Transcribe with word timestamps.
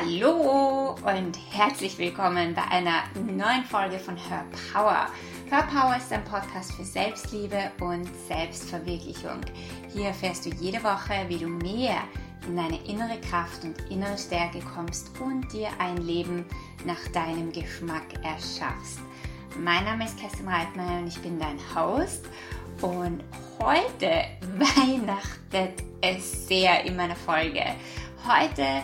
Hallo 0.00 0.92
und 0.92 1.36
herzlich 1.50 1.98
willkommen 1.98 2.54
bei 2.54 2.62
einer 2.70 3.02
neuen 3.20 3.64
Folge 3.64 3.98
von 3.98 4.16
Her 4.16 4.44
Power. 4.72 5.08
Her 5.50 5.66
Power 5.72 5.96
ist 5.96 6.12
ein 6.12 6.22
Podcast 6.22 6.72
für 6.74 6.84
Selbstliebe 6.84 7.72
und 7.80 8.08
Selbstverwirklichung. 8.28 9.40
Hier 9.92 10.06
erfährst 10.08 10.46
du 10.46 10.50
jede 10.50 10.84
Woche, 10.84 11.24
wie 11.26 11.38
du 11.38 11.48
mehr 11.48 11.96
in 12.46 12.54
deine 12.54 12.80
innere 12.84 13.20
Kraft 13.28 13.64
und 13.64 13.90
innere 13.90 14.16
Stärke 14.16 14.60
kommst 14.72 15.10
und 15.18 15.52
dir 15.52 15.68
ein 15.80 15.96
Leben 15.96 16.44
nach 16.84 17.08
deinem 17.12 17.50
Geschmack 17.50 18.06
erschaffst. 18.22 19.00
Mein 19.58 19.84
Name 19.84 20.04
ist 20.04 20.16
Kerstin 20.20 20.46
Reitmeier 20.46 21.00
und 21.00 21.08
ich 21.08 21.18
bin 21.18 21.40
dein 21.40 21.58
Host. 21.74 22.24
Und 22.82 23.24
heute 23.60 24.06
weihnachtet 24.58 25.82
es 26.00 26.46
sehr 26.46 26.84
in 26.84 26.94
meiner 26.94 27.16
Folge. 27.16 27.64
Heute 28.24 28.82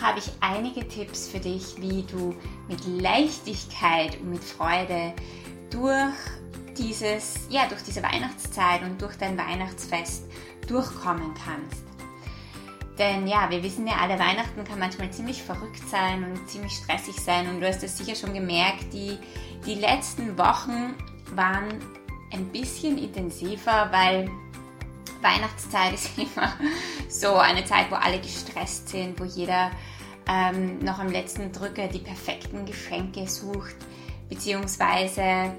habe 0.00 0.18
ich 0.18 0.30
einige 0.40 0.86
Tipps 0.88 1.28
für 1.28 1.38
dich, 1.38 1.74
wie 1.78 2.02
du 2.02 2.34
mit 2.68 2.84
Leichtigkeit 2.86 4.20
und 4.20 4.30
mit 4.30 4.44
Freude 4.44 5.12
durch 5.70 6.14
dieses, 6.76 7.46
ja, 7.48 7.66
durch 7.68 7.82
diese 7.82 8.02
Weihnachtszeit 8.02 8.82
und 8.82 9.00
durch 9.00 9.16
dein 9.16 9.38
Weihnachtsfest 9.38 10.24
durchkommen 10.66 11.32
kannst. 11.34 11.84
Denn 12.98 13.26
ja, 13.26 13.50
wir 13.50 13.62
wissen 13.62 13.86
ja 13.86 13.94
alle, 14.00 14.18
Weihnachten 14.18 14.62
kann 14.64 14.78
manchmal 14.78 15.10
ziemlich 15.10 15.42
verrückt 15.42 15.88
sein 15.88 16.24
und 16.24 16.48
ziemlich 16.48 16.72
stressig 16.72 17.16
sein. 17.16 17.48
Und 17.48 17.60
du 17.60 17.66
hast 17.66 17.82
das 17.82 17.98
sicher 17.98 18.14
schon 18.14 18.34
gemerkt, 18.34 18.92
die, 18.92 19.18
die 19.66 19.74
letzten 19.74 20.38
Wochen 20.38 20.94
waren 21.34 21.80
ein 22.32 22.46
bisschen 22.50 22.98
intensiver, 22.98 23.88
weil 23.90 24.30
Weihnachtszeit 25.22 25.94
ist 25.94 26.10
immer 26.18 26.52
so 27.08 27.34
eine 27.34 27.64
Zeit, 27.64 27.90
wo 27.90 27.96
alle 27.96 28.20
gestresst 28.20 28.88
sind, 28.88 29.18
wo 29.18 29.24
jeder 29.24 29.70
ähm, 30.28 30.78
noch 30.80 30.98
am 30.98 31.08
letzten 31.08 31.52
Drücker 31.52 31.88
die 31.88 31.98
perfekten 31.98 32.64
Geschenke 32.64 33.28
sucht, 33.28 33.76
beziehungsweise 34.28 35.54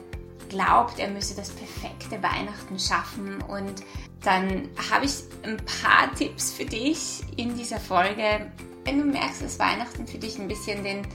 glaubt, 0.50 1.00
er 1.00 1.10
müsse 1.10 1.36
das 1.36 1.50
perfekte 1.50 2.22
Weihnachten 2.22 2.80
schaffen. 2.80 3.42
Und 3.44 3.84
dann 4.22 4.70
habe 4.92 5.06
ich 5.06 5.14
ein 5.44 5.58
paar 5.58 6.14
Tipps 6.16 6.52
für 6.52 6.66
dich 6.66 7.22
in 7.38 7.56
dieser 7.56 7.80
Folge, 7.80 8.52
wenn 8.84 9.00
du 9.00 9.06
merkst, 9.06 9.42
dass 9.42 9.60
Weihnachten 9.60 10.08
für 10.08 10.18
dich 10.18 10.40
ein 10.40 10.48
bisschen 10.48 10.84
den, 10.84 11.08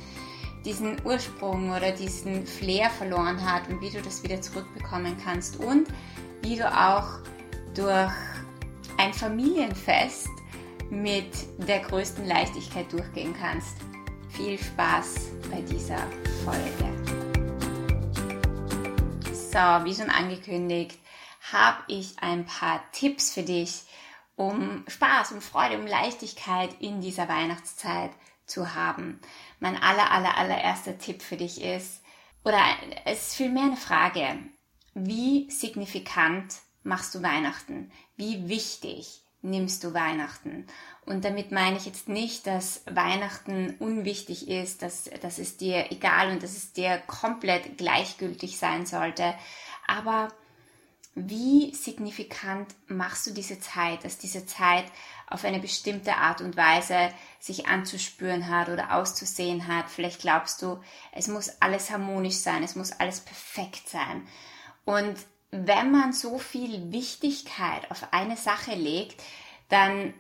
diesen 0.65 0.97
Ursprung 1.05 1.71
oder 1.71 1.93
diesen 1.93 2.47
Flair 2.47 2.91
verloren 2.91 3.45
hat 3.45 3.69
und 3.69 3.81
wie 3.81 3.91
du 3.91 4.03
das 4.03 4.23
wieder 4.23 4.41
zurückbekommen 4.41 5.17
kannst 5.25 5.59
und 5.61 5.89
wie 6.43 6.57
du 6.57 6.67
auch 6.67 7.21
durch 7.75 8.13
ein 9.01 9.15
Familienfest 9.15 10.29
mit 10.91 11.33
der 11.57 11.81
größten 11.81 12.27
Leichtigkeit 12.27 12.93
durchgehen 12.93 13.35
kannst. 13.35 13.79
Viel 14.29 14.59
Spaß 14.59 15.31
bei 15.51 15.63
dieser 15.63 16.07
Folge. 16.45 16.85
So, 19.33 19.59
wie 19.87 19.95
schon 19.95 20.11
angekündigt, 20.11 20.99
habe 21.51 21.79
ich 21.89 22.17
ein 22.21 22.45
paar 22.45 22.83
Tipps 22.93 23.33
für 23.33 23.43
dich, 23.43 23.85
um 24.37 24.85
Spaß, 24.87 25.33
um 25.33 25.41
Freude, 25.41 25.79
um 25.79 25.87
Leichtigkeit 25.87 26.69
in 26.81 27.01
dieser 27.01 27.27
Weihnachtszeit 27.27 28.11
zu 28.45 28.75
haben. 28.75 29.19
Mein 29.61 29.83
aller, 29.83 30.11
aller, 30.11 30.37
allererster 30.37 30.99
Tipp 30.99 31.23
für 31.23 31.39
dich 31.39 31.63
ist, 31.63 32.03
oder 32.45 32.61
es 33.07 33.29
ist 33.29 33.37
vielmehr 33.37 33.65
eine 33.65 33.77
Frage, 33.79 34.41
wie 34.93 35.51
signifikant 35.51 36.53
machst 36.83 37.15
du 37.15 37.23
Weihnachten? 37.23 37.91
Wie 38.17 38.49
wichtig 38.49 39.23
nimmst 39.43 39.85
du 39.85 39.95
Weihnachten? 39.95 40.67
Und 41.07 41.25
damit 41.25 41.51
meine 41.51 41.77
ich 41.77 41.87
jetzt 41.87 42.09
nicht, 42.09 42.47
dass 42.47 42.83
Weihnachten 42.87 43.77
unwichtig 43.79 44.49
ist, 44.49 44.83
dass, 44.83 45.11
dass 45.23 45.39
es 45.39 45.57
dir 45.57 45.91
egal 45.91 46.31
und 46.31 46.43
dass 46.43 46.57
es 46.57 46.73
dir 46.73 46.99
komplett 47.07 47.79
gleichgültig 47.79 48.59
sein 48.59 48.87
sollte. 48.87 49.35
Aber 49.87 50.29
wie 51.15 51.75
signifikant 51.75 52.73
machst 52.87 53.27
du 53.27 53.33
diese 53.33 53.59
Zeit, 53.59 54.05
dass 54.05 54.19
diese 54.19 54.47
Zeit 54.47 54.85
auf 55.27 55.45
eine 55.45 55.59
bestimmte 55.59 56.15
Art 56.15 56.41
und 56.41 56.57
Weise 56.57 57.11
sich 57.41 57.67
anzuspüren 57.67 58.49
hat 58.49 58.69
oder 58.69 58.95
auszusehen 58.95 59.67
hat? 59.67 59.91
Vielleicht 59.91 60.21
glaubst 60.21 60.63
du, 60.63 60.81
es 61.13 61.27
muss 61.27 61.61
alles 61.61 61.91
harmonisch 61.91 62.37
sein, 62.37 62.63
es 62.63 62.77
muss 62.77 62.93
alles 62.93 63.21
perfekt 63.21 63.89
sein. 63.89 64.27
Und 64.85 65.17
wenn 65.51 65.91
man 65.91 66.13
so 66.13 66.39
viel 66.39 66.93
Wichtigkeit 66.93 67.91
auf 67.91 68.13
eine 68.13 68.37
Sache 68.37 68.75
legt, 68.75 69.21
dann 69.69 70.15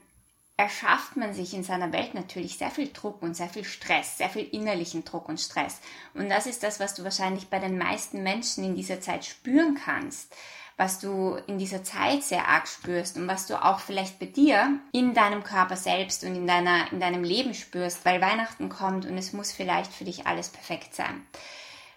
erschafft 0.56 1.16
man 1.16 1.32
sich 1.32 1.54
in 1.54 1.64
seiner 1.64 1.90
Welt 1.92 2.12
natürlich 2.12 2.58
sehr 2.58 2.70
viel 2.70 2.92
Druck 2.92 3.22
und 3.22 3.34
sehr 3.34 3.48
viel 3.48 3.64
Stress, 3.64 4.18
sehr 4.18 4.28
viel 4.28 4.46
innerlichen 4.52 5.04
Druck 5.06 5.28
und 5.28 5.40
Stress. 5.40 5.80
Und 6.12 6.28
das 6.28 6.46
ist 6.46 6.62
das, 6.62 6.80
was 6.80 6.94
du 6.94 7.02
wahrscheinlich 7.02 7.48
bei 7.48 7.58
den 7.58 7.78
meisten 7.78 8.22
Menschen 8.22 8.64
in 8.64 8.74
dieser 8.74 9.00
Zeit 9.00 9.24
spüren 9.24 9.78
kannst, 9.82 10.34
was 10.76 10.98
du 10.98 11.38
in 11.46 11.58
dieser 11.58 11.82
Zeit 11.82 12.22
sehr 12.22 12.46
arg 12.46 12.68
spürst 12.68 13.16
und 13.16 13.26
was 13.26 13.46
du 13.46 13.62
auch 13.62 13.80
vielleicht 13.80 14.18
bei 14.18 14.26
dir 14.26 14.78
in 14.92 15.14
deinem 15.14 15.44
Körper 15.44 15.76
selbst 15.76 16.24
und 16.24 16.34
in, 16.34 16.46
deiner, 16.46 16.92
in 16.92 17.00
deinem 17.00 17.24
Leben 17.24 17.54
spürst, 17.54 18.04
weil 18.04 18.20
Weihnachten 18.20 18.68
kommt 18.68 19.06
und 19.06 19.16
es 19.16 19.32
muss 19.32 19.52
vielleicht 19.52 19.92
für 19.92 20.04
dich 20.04 20.26
alles 20.26 20.50
perfekt 20.50 20.94
sein. 20.94 21.24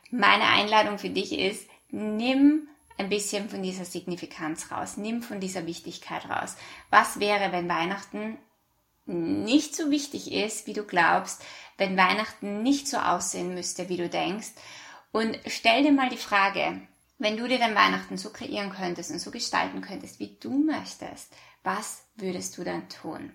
Meine 0.09 0.45
Einladung 0.45 0.99
für 0.99 1.09
dich 1.09 1.37
ist, 1.37 1.67
nimm 1.89 2.69
ein 2.97 3.09
bisschen 3.09 3.49
von 3.49 3.63
dieser 3.63 3.85
Signifikanz 3.85 4.71
raus, 4.71 4.97
nimm 4.97 5.23
von 5.23 5.39
dieser 5.39 5.65
Wichtigkeit 5.65 6.29
raus. 6.29 6.55
Was 6.89 7.19
wäre, 7.19 7.51
wenn 7.51 7.69
Weihnachten 7.69 8.37
nicht 9.05 9.75
so 9.75 9.91
wichtig 9.91 10.31
ist, 10.31 10.67
wie 10.67 10.73
du 10.73 10.83
glaubst, 10.83 11.43
wenn 11.77 11.97
Weihnachten 11.97 12.63
nicht 12.63 12.87
so 12.87 12.97
aussehen 12.97 13.53
müsste, 13.53 13.89
wie 13.89 13.97
du 13.97 14.09
denkst? 14.09 14.51
Und 15.11 15.37
stell 15.47 15.83
dir 15.83 15.91
mal 15.91 16.09
die 16.09 16.17
Frage, 16.17 16.81
wenn 17.19 17.37
du 17.37 17.47
dir 17.47 17.59
dein 17.59 17.75
Weihnachten 17.75 18.17
so 18.17 18.31
kreieren 18.31 18.71
könntest 18.71 19.11
und 19.11 19.19
so 19.19 19.31
gestalten 19.31 19.81
könntest, 19.81 20.19
wie 20.19 20.37
du 20.39 20.63
möchtest, 20.63 21.33
was 21.63 22.03
würdest 22.15 22.57
du 22.57 22.63
dann 22.63 22.89
tun? 22.89 23.33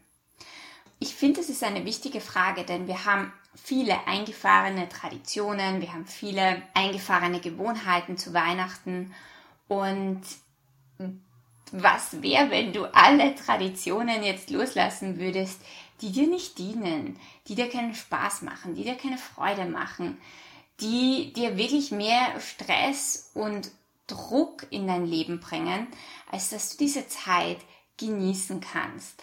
Ich 0.99 1.15
finde, 1.15 1.41
es 1.41 1.49
ist 1.49 1.63
eine 1.63 1.85
wichtige 1.85 2.21
Frage, 2.21 2.65
denn 2.65 2.89
wir 2.89 3.05
haben 3.05 3.33
viele 3.55 4.07
eingefahrene 4.07 4.89
Traditionen, 4.89 5.81
wir 5.81 5.93
haben 5.93 6.07
viele 6.07 6.63
eingefahrene 6.75 7.41
Gewohnheiten 7.41 8.17
zu 8.17 8.35
Weihnachten 8.35 9.15
und 9.69 10.23
was 11.71 12.23
wäre, 12.23 12.51
wenn 12.51 12.73
du 12.73 12.85
alle 12.95 13.35
Traditionen 13.35 14.23
jetzt 14.23 14.51
loslassen 14.51 15.19
würdest, 15.19 15.61
die 16.01 16.13
dir 16.13 16.27
nicht 16.27 16.59
dienen, 16.59 17.19
die 17.47 17.55
dir 17.55 17.69
keinen 17.69 17.95
Spaß 17.95 18.43
machen, 18.43 18.75
die 18.75 18.85
dir 18.85 18.95
keine 18.95 19.19
Freude 19.19 19.67
machen, 19.67 20.19
die 20.81 21.33
dir 21.33 21.57
wirklich 21.57 21.91
mehr 21.91 22.41
Stress 22.41 23.31
und 23.35 23.71
Druck 24.07 24.67
in 24.71 24.87
dein 24.87 25.07
Leben 25.07 25.41
bringen, 25.41 25.87
als 26.31 26.51
dass 26.51 26.71
du 26.71 26.79
diese 26.79 27.09
Zeit 27.09 27.59
genießen 27.99 28.61
kannst. 28.61 29.23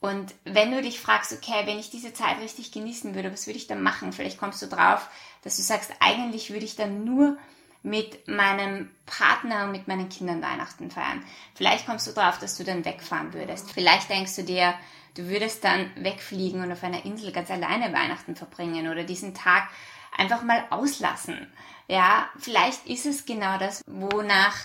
Und 0.00 0.34
wenn 0.44 0.70
du 0.70 0.80
dich 0.80 1.00
fragst, 1.00 1.32
okay, 1.32 1.66
wenn 1.66 1.78
ich 1.78 1.90
diese 1.90 2.14
Zeit 2.14 2.38
richtig 2.40 2.72
genießen 2.72 3.14
würde, 3.14 3.32
was 3.32 3.46
würde 3.46 3.58
ich 3.58 3.66
dann 3.66 3.82
machen? 3.82 4.12
Vielleicht 4.12 4.38
kommst 4.38 4.62
du 4.62 4.66
drauf, 4.66 5.08
dass 5.42 5.56
du 5.56 5.62
sagst, 5.62 5.92
eigentlich 6.00 6.50
würde 6.50 6.64
ich 6.64 6.76
dann 6.76 7.04
nur 7.04 7.36
mit 7.82 8.28
meinem 8.28 8.90
Partner 9.06 9.64
und 9.64 9.72
mit 9.72 9.88
meinen 9.88 10.08
Kindern 10.08 10.42
Weihnachten 10.42 10.90
feiern. 10.90 11.24
Vielleicht 11.54 11.86
kommst 11.86 12.06
du 12.06 12.12
drauf, 12.12 12.38
dass 12.38 12.56
du 12.56 12.64
dann 12.64 12.84
wegfahren 12.84 13.32
würdest. 13.32 13.72
Vielleicht 13.72 14.10
denkst 14.10 14.36
du 14.36 14.42
dir, 14.42 14.74
du 15.14 15.28
würdest 15.28 15.64
dann 15.64 15.90
wegfliegen 15.96 16.62
und 16.62 16.72
auf 16.72 16.84
einer 16.84 17.04
Insel 17.04 17.32
ganz 17.32 17.50
alleine 17.50 17.92
Weihnachten 17.92 18.36
verbringen 18.36 18.88
oder 18.88 19.04
diesen 19.04 19.34
Tag 19.34 19.68
einfach 20.16 20.42
mal 20.42 20.64
auslassen. 20.70 21.50
Ja, 21.88 22.28
vielleicht 22.38 22.86
ist 22.86 23.06
es 23.06 23.24
genau 23.24 23.58
das, 23.58 23.82
wonach 23.86 24.56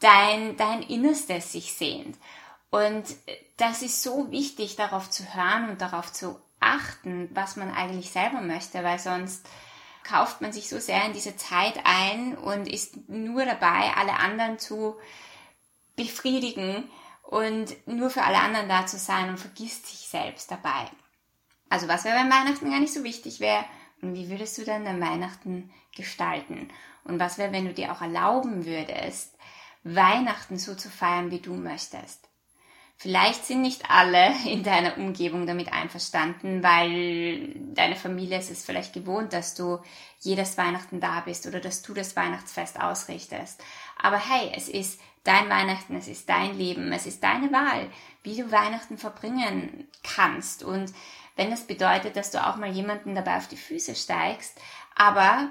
dein, 0.00 0.56
dein 0.56 0.82
Innerstes 0.82 1.52
sich 1.52 1.74
sehnt. 1.74 2.16
Und 2.70 3.04
das 3.56 3.82
ist 3.82 4.02
so 4.02 4.30
wichtig, 4.30 4.76
darauf 4.76 5.10
zu 5.10 5.34
hören 5.34 5.70
und 5.70 5.80
darauf 5.80 6.12
zu 6.12 6.40
achten, 6.60 7.28
was 7.34 7.56
man 7.56 7.72
eigentlich 7.72 8.10
selber 8.10 8.40
möchte, 8.40 8.82
weil 8.84 8.98
sonst 8.98 9.46
kauft 10.10 10.40
man 10.40 10.52
sich 10.52 10.68
so 10.68 10.78
sehr 10.78 11.04
in 11.04 11.12
diese 11.12 11.36
Zeit 11.36 11.80
ein 11.84 12.36
und 12.36 12.66
ist 12.66 13.08
nur 13.08 13.44
dabei, 13.44 13.92
alle 13.96 14.14
anderen 14.14 14.58
zu 14.58 14.96
befriedigen 15.96 16.90
und 17.22 17.76
nur 17.86 18.10
für 18.10 18.22
alle 18.22 18.38
anderen 18.38 18.68
da 18.68 18.86
zu 18.86 18.98
sein 18.98 19.28
und 19.28 19.38
vergisst 19.38 19.86
sich 19.86 20.08
selbst 20.08 20.50
dabei. 20.50 20.90
Also 21.68 21.86
was 21.86 22.04
wäre, 22.04 22.18
wenn 22.18 22.30
Weihnachten 22.30 22.70
gar 22.70 22.80
nicht 22.80 22.92
so 22.92 23.04
wichtig 23.04 23.38
wäre? 23.38 23.64
Und 24.02 24.14
wie 24.14 24.28
würdest 24.30 24.58
du 24.58 24.64
dann 24.64 24.84
dein 24.84 25.00
Weihnachten 25.00 25.70
gestalten? 25.94 26.72
Und 27.04 27.20
was 27.20 27.38
wäre, 27.38 27.52
wenn 27.52 27.66
du 27.66 27.74
dir 27.74 27.92
auch 27.92 28.00
erlauben 28.00 28.66
würdest, 28.66 29.36
Weihnachten 29.84 30.58
so 30.58 30.74
zu 30.74 30.90
feiern, 30.90 31.30
wie 31.30 31.40
du 31.40 31.54
möchtest? 31.54 32.29
Vielleicht 33.02 33.46
sind 33.46 33.62
nicht 33.62 33.90
alle 33.90 34.34
in 34.44 34.62
deiner 34.62 34.98
Umgebung 34.98 35.46
damit 35.46 35.72
einverstanden, 35.72 36.62
weil 36.62 37.54
deine 37.74 37.96
Familie 37.96 38.38
ist 38.38 38.50
es 38.50 38.62
vielleicht 38.62 38.92
gewohnt, 38.92 39.32
dass 39.32 39.54
du 39.54 39.78
jedes 40.18 40.58
Weihnachten 40.58 41.00
da 41.00 41.20
bist 41.20 41.46
oder 41.46 41.60
dass 41.60 41.80
du 41.80 41.94
das 41.94 42.14
Weihnachtsfest 42.14 42.78
ausrichtest. 42.78 43.64
Aber 43.96 44.18
hey, 44.18 44.52
es 44.54 44.68
ist 44.68 45.00
dein 45.24 45.48
Weihnachten, 45.48 45.96
es 45.96 46.08
ist 46.08 46.28
dein 46.28 46.58
Leben, 46.58 46.92
es 46.92 47.06
ist 47.06 47.24
deine 47.24 47.50
Wahl, 47.52 47.90
wie 48.22 48.36
du 48.36 48.52
Weihnachten 48.52 48.98
verbringen 48.98 49.88
kannst. 50.02 50.62
Und 50.62 50.92
wenn 51.36 51.50
das 51.50 51.66
bedeutet, 51.66 52.16
dass 52.16 52.30
du 52.30 52.46
auch 52.46 52.56
mal 52.56 52.70
jemanden 52.70 53.14
dabei 53.14 53.38
auf 53.38 53.48
die 53.48 53.56
Füße 53.56 53.94
steigst, 53.94 54.60
aber 54.94 55.50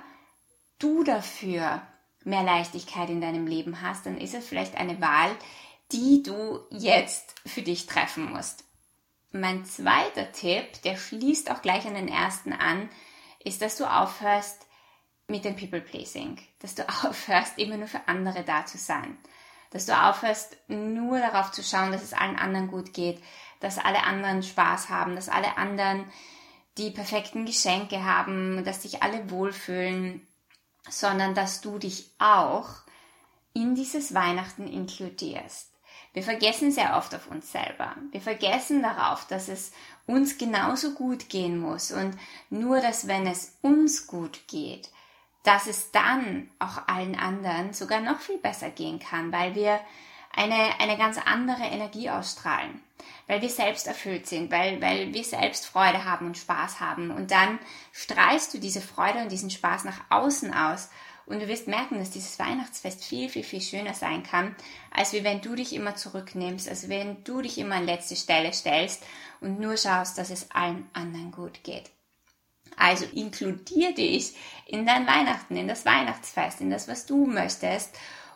du 0.78 1.04
dafür 1.04 1.82
mehr 2.24 2.44
Leichtigkeit 2.44 3.10
in 3.10 3.22
deinem 3.22 3.48
Leben 3.48 3.82
hast, 3.82 4.06
dann 4.06 4.20
ist 4.20 4.36
es 4.36 4.48
vielleicht 4.48 4.76
eine 4.76 5.02
Wahl, 5.02 5.32
die 5.92 6.24
du 6.24 6.60
jetzt 6.70 7.36
für 7.46 7.62
dich 7.62 7.86
treffen 7.86 8.32
musst. 8.32 8.64
Mein 9.32 9.66
zweiter 9.66 10.32
Tipp, 10.32 10.82
der 10.84 10.98
schließt 10.98 11.52
auch 11.52 11.62
gleich 11.62 11.86
an 11.86 11.94
den 11.94 12.08
ersten 12.08 12.54
an, 12.54 12.90
ist, 13.44 13.62
dass 13.62 13.78
du 13.78 13.86
aufhörst 13.86 14.66
mit 15.28 15.46
dem 15.46 15.56
People 15.56 15.82
Pleasing, 15.82 16.38
dass 16.60 16.76
du 16.76 16.88
aufhörst, 17.04 17.58
immer 17.58 17.78
nur 17.78 17.88
für 17.88 18.08
andere 18.08 18.44
da 18.44 18.66
zu 18.66 18.78
sein, 18.78 19.18
dass 19.72 19.86
du 19.86 19.94
aufhörst, 19.94 20.58
nur 20.68 21.20
darauf 21.20 21.52
zu 21.52 21.64
schauen, 21.64 21.92
dass 21.92 22.04
es 22.04 22.14
allen 22.14 22.38
anderen 22.38 22.68
gut 22.68 22.94
geht, 22.94 23.22
dass 23.60 23.78
alle 23.78 24.04
anderen 24.04 24.42
Spaß 24.42 24.90
haben, 24.90 25.16
dass 25.16 25.30
alle 25.30 25.58
anderen 25.58 26.06
die 26.78 26.92
perfekten 26.92 27.46
Geschenke 27.46 28.04
haben, 28.04 28.64
dass 28.64 28.84
sich 28.84 29.04
alle 29.04 29.30
wohlfühlen, 29.30 30.26
sondern 30.90 31.36
dass 31.36 31.62
du 31.62 31.78
dich 31.78 32.12
auch 32.20 32.70
in 33.54 33.76
dieses 33.76 34.14
Weihnachten 34.14 34.68
inkludierst. 34.68 35.69
Wir 36.20 36.26
vergessen 36.26 36.70
sehr 36.70 36.98
oft 36.98 37.16
auf 37.16 37.32
uns 37.32 37.50
selber. 37.50 37.96
Wir 38.12 38.20
vergessen 38.20 38.84
darauf, 38.84 39.26
dass 39.28 39.48
es 39.48 39.72
uns 40.06 40.38
genauso 40.38 40.92
gut 40.92 41.30
gehen 41.30 41.58
muss 41.58 41.94
und 41.94 42.14
nur, 42.50 42.82
dass 42.82 43.08
wenn 43.08 43.26
es 43.26 43.58
uns 43.62 44.06
gut 44.06 44.42
geht, 44.50 44.90
dass 45.44 45.66
es 45.66 45.92
dann 45.92 46.52
auch 46.60 46.90
allen 46.90 47.18
anderen 47.18 47.72
sogar 47.72 48.02
noch 48.02 48.20
viel 48.20 48.38
besser 48.38 48.70
gehen 48.70 49.00
kann, 49.00 49.32
weil 49.32 49.56
wir 49.56 49.80
eine, 50.36 50.78
eine 50.82 50.98
ganz 50.98 51.18
andere 51.26 51.64
Energie 51.64 52.10
ausstrahlen, 52.10 52.82
weil 53.28 53.42
wir 53.42 53.50
selbst 53.50 53.88
erfüllt 53.88 54.28
sind, 54.28 54.52
weil, 54.52 54.82
weil 54.82 55.14
wir 55.14 55.24
selbst 55.24 55.68
Freude 55.68 56.04
haben 56.04 56.26
und 56.26 56.38
Spaß 56.38 56.82
haben. 56.82 57.12
Und 57.12 57.32
dann 57.32 57.60
strahlst 57.94 58.54
du 58.54 58.58
diese 58.58 58.82
Freude 58.82 59.20
und 59.20 59.32
diesen 59.32 59.52
Spaß 59.52 59.86
nach 59.86 60.02
außen 60.10 60.54
aus 60.54 60.90
und 61.30 61.40
du 61.40 61.48
wirst 61.48 61.68
merken, 61.68 62.00
dass 62.00 62.10
dieses 62.10 62.40
Weihnachtsfest 62.40 63.06
viel, 63.06 63.30
viel, 63.30 63.44
viel 63.44 63.62
schöner 63.62 63.94
sein 63.94 64.24
kann, 64.24 64.56
als 64.92 65.14
wenn 65.14 65.42
du 65.42 65.56
dich 65.56 65.74
immer 65.74 65.96
zurücknimmst, 65.96 66.68
als 66.68 66.90
wenn 66.90 67.24
du 67.24 67.42
dich 67.42 67.60
immer 67.60 67.76
an 67.76 67.86
letzte 67.86 68.16
Stelle 68.16 68.52
stellst 68.52 69.04
und 69.40 69.60
nur 69.60 69.78
schaust, 69.78 70.18
dass 70.18 70.32
es 70.32 70.50
allen 70.52 70.90
anderen 70.94 71.32
gut 71.32 71.64
geht. 71.64 71.92
Also 72.78 73.06
inkludier 73.06 73.94
dich 73.94 74.36
in 74.66 74.86
dein 74.86 75.06
Weihnachten, 75.06 75.56
in 75.56 75.68
das 75.68 75.86
Weihnachtsfest, 75.86 76.62
in 76.62 76.72
das, 76.72 76.88
was 76.88 77.06
du 77.06 77.28
möchtest 77.28 77.96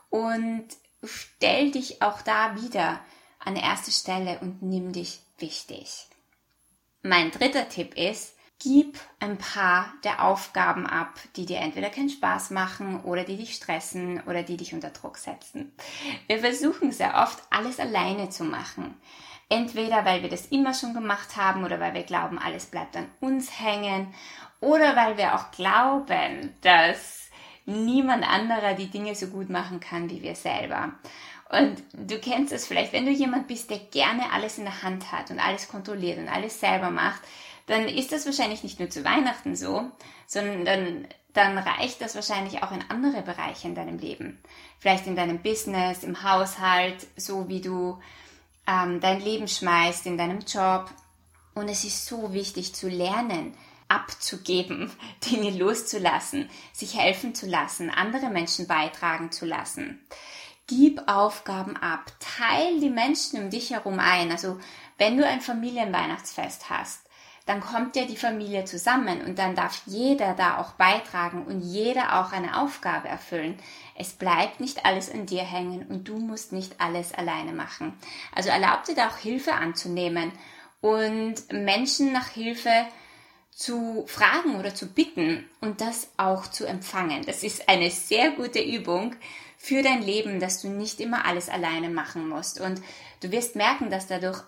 und 0.10 0.68
stell 1.04 1.72
dich 1.72 2.02
auch 2.02 2.22
da 2.22 2.62
wieder 2.62 3.00
an 3.40 3.56
erste 3.56 3.92
Stelle 3.92 4.38
und 4.40 4.62
nimm 4.62 4.94
dich 4.94 5.20
wichtig. 5.40 6.08
Mein 7.02 7.32
dritter 7.32 7.68
Tipp 7.70 7.98
ist, 7.98 8.33
Gib 8.64 8.98
ein 9.20 9.38
paar 9.38 9.94
der 10.06 10.24
Aufgaben 10.24 10.88
ab, 10.88 11.20
die 11.36 11.46
dir 11.46 11.58
entweder 11.58 11.90
keinen 11.90 12.10
Spaß 12.10 12.52
machen 12.52 13.02
oder 13.02 13.26
die 13.26 13.36
dich 13.36 13.56
stressen 13.56 14.22
oder 14.22 14.42
die 14.42 14.56
dich 14.56 14.74
unter 14.74 14.92
Druck 14.92 15.18
setzen. 15.18 15.74
Wir 16.28 16.40
versuchen 16.40 16.94
sehr 16.94 17.16
oft 17.16 17.44
alles 17.50 17.82
alleine 17.82 18.30
zu 18.30 18.46
machen. 18.46 18.96
Entweder 19.50 20.06
weil 20.06 20.22
wir 20.22 20.30
das 20.30 20.46
immer 20.46 20.74
schon 20.74 20.94
gemacht 20.94 21.36
haben 21.36 21.66
oder 21.66 21.82
weil 21.82 21.94
wir 21.94 22.04
glauben, 22.04 22.40
alles 22.40 22.68
bleibt 22.68 22.96
an 22.96 23.08
uns 23.20 23.60
hängen 23.60 24.14
oder 24.62 24.96
weil 24.96 25.18
wir 25.18 25.36
auch 25.36 25.52
glauben, 25.52 26.56
dass 26.62 27.30
niemand 27.66 28.26
anderer 28.26 28.76
die 28.76 28.90
Dinge 28.90 29.14
so 29.14 29.28
gut 29.28 29.50
machen 29.50 29.82
kann 29.82 30.10
wie 30.10 30.22
wir 30.22 30.36
selber. 30.36 30.94
Und 31.50 31.84
du 31.94 32.18
kennst 32.18 32.54
es 32.54 32.66
vielleicht, 32.66 32.94
wenn 32.94 33.06
du 33.06 33.12
jemand 33.12 33.48
bist, 33.48 33.70
der 33.70 33.78
gerne 33.78 34.32
alles 34.32 34.58
in 34.58 34.64
der 34.64 34.82
Hand 34.82 35.12
hat 35.12 35.30
und 35.30 35.40
alles 35.40 35.68
kontrolliert 35.68 36.18
und 36.18 36.30
alles 36.30 36.60
selber 36.60 36.90
macht, 36.90 37.22
dann 37.66 37.88
ist 37.88 38.12
das 38.12 38.26
wahrscheinlich 38.26 38.64
nicht 38.64 38.80
nur 38.80 38.90
zu 38.90 39.04
Weihnachten 39.06 39.56
so, 39.56 39.90
sondern 40.28 40.66
dann, 40.66 41.08
dann 41.34 41.58
reicht 41.58 42.02
das 42.02 42.16
wahrscheinlich 42.16 42.62
auch 42.64 42.72
in 42.72 42.84
andere 42.90 43.22
Bereiche 43.22 43.68
in 43.68 43.76
deinem 43.76 43.98
Leben. 43.98 44.40
Vielleicht 44.80 45.08
in 45.08 45.16
deinem 45.16 45.42
Business, 45.42 46.04
im 46.04 46.24
Haushalt, 46.24 47.08
so 47.16 47.48
wie 47.48 47.62
du 47.62 48.00
ähm, 48.68 49.00
dein 49.00 49.22
Leben 49.22 49.48
schmeißt, 49.48 50.06
in 50.06 50.18
deinem 50.18 50.40
Job. 50.40 50.90
Und 51.54 51.70
es 51.70 51.84
ist 51.84 52.06
so 52.06 52.34
wichtig 52.34 52.74
zu 52.76 52.90
lernen, 52.90 53.56
abzugeben, 53.88 54.92
Dinge 55.32 55.52
loszulassen, 55.52 56.50
sich 56.74 56.98
helfen 57.00 57.36
zu 57.36 57.46
lassen, 57.48 57.90
andere 57.90 58.30
Menschen 58.30 58.68
beitragen 58.68 59.32
zu 59.32 59.46
lassen. 59.46 60.06
Gib 60.68 61.02
Aufgaben 61.08 61.76
ab, 61.78 62.12
teil 62.20 62.80
die 62.80 62.90
Menschen 62.90 63.44
um 63.44 63.50
dich 63.50 63.72
herum 63.72 64.00
ein. 64.00 64.32
Also 64.32 64.60
wenn 64.98 65.18
du 65.18 65.28
ein 65.28 65.42
Familienweihnachtsfest 65.42 66.70
hast, 66.70 67.03
dann 67.46 67.60
kommt 67.60 67.96
ja 67.96 68.06
die 68.06 68.16
Familie 68.16 68.64
zusammen 68.64 69.22
und 69.22 69.38
dann 69.38 69.56
darf 69.56 69.82
jeder 69.86 70.34
da 70.34 70.60
auch 70.60 70.72
beitragen 70.74 71.46
und 71.46 71.60
jeder 71.60 72.20
auch 72.20 72.32
eine 72.32 72.62
Aufgabe 72.62 73.10
erfüllen. 73.10 73.58
Es 73.96 74.14
bleibt 74.14 74.62
nicht 74.62 74.86
alles 74.86 75.12
an 75.12 75.26
dir 75.26 75.44
hängen 75.44 75.86
und 75.88 76.08
du 76.08 76.18
musst 76.18 76.54
nicht 76.54 76.80
alles 76.80 77.14
alleine 77.14 77.52
machen. 77.52 77.94
Also 78.34 78.50
erlaub 78.50 78.86
dir 78.86 78.96
da 78.96 79.10
auch 79.10 79.18
Hilfe 79.18 79.54
anzunehmen 79.54 80.32
und 80.80 81.52
Menschen 81.52 82.14
nach 82.14 82.30
Hilfe 82.30 82.88
zu 83.52 84.06
fragen 84.08 84.56
oder 84.56 84.74
zu 84.74 84.88
bitten 84.88 85.48
und 85.62 85.82
das 85.82 86.10
auch 86.18 86.48
zu 86.48 86.66
empfangen. 86.66 87.26
Das 87.26 87.44
ist 87.44 87.70
eine 87.70 87.92
sehr 87.92 88.32
gute 88.32 88.62
Übung 88.62 89.16
für 89.64 89.82
dein 89.82 90.04
Leben, 90.04 90.40
dass 90.42 90.62
du 90.62 90.68
nicht 90.68 91.00
immer 91.00 91.26
alles 91.26 91.48
alleine 91.48 91.90
machen 91.90 92.28
musst. 92.28 92.60
Und 92.60 92.82
Du 93.24 93.32
wirst 93.32 93.56
merken, 93.56 93.90
dass 93.90 94.08
dadurch 94.08 94.42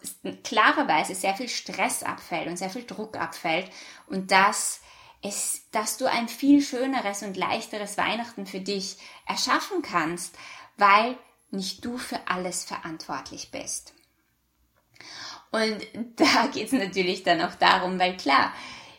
klarerweise 0.43 1.15
sehr 1.15 1.33
viel 1.33 1.47
Stress 1.47 2.03
abfällt 2.03 2.47
und 2.47 2.57
sehr 2.57 2.69
viel 2.69 2.83
Druck 2.83 3.15
abfällt 3.15 3.71
und 4.07 4.31
dass 4.31 4.81
es, 5.23 5.61
dass 5.71 5.95
du 5.95 6.07
ein 6.07 6.27
viel 6.27 6.61
schöneres 6.61 7.23
und 7.23 7.37
leichteres 7.37 7.97
Weihnachten 7.97 8.45
für 8.45 8.59
dich 8.59 8.97
erschaffen 9.25 9.81
kannst, 9.81 10.37
weil 10.75 11.17
nicht 11.51 11.85
du 11.85 11.97
für 11.97 12.19
alles 12.27 12.65
verantwortlich 12.65 13.49
bist. 13.49 13.93
Und 15.51 15.79
da 16.17 16.47
geht 16.47 16.67
es 16.67 16.73
natürlich 16.73 17.23
dann 17.23 17.41
auch 17.41 17.55
darum, 17.55 17.97
weil 17.97 18.17
klar, 18.17 18.51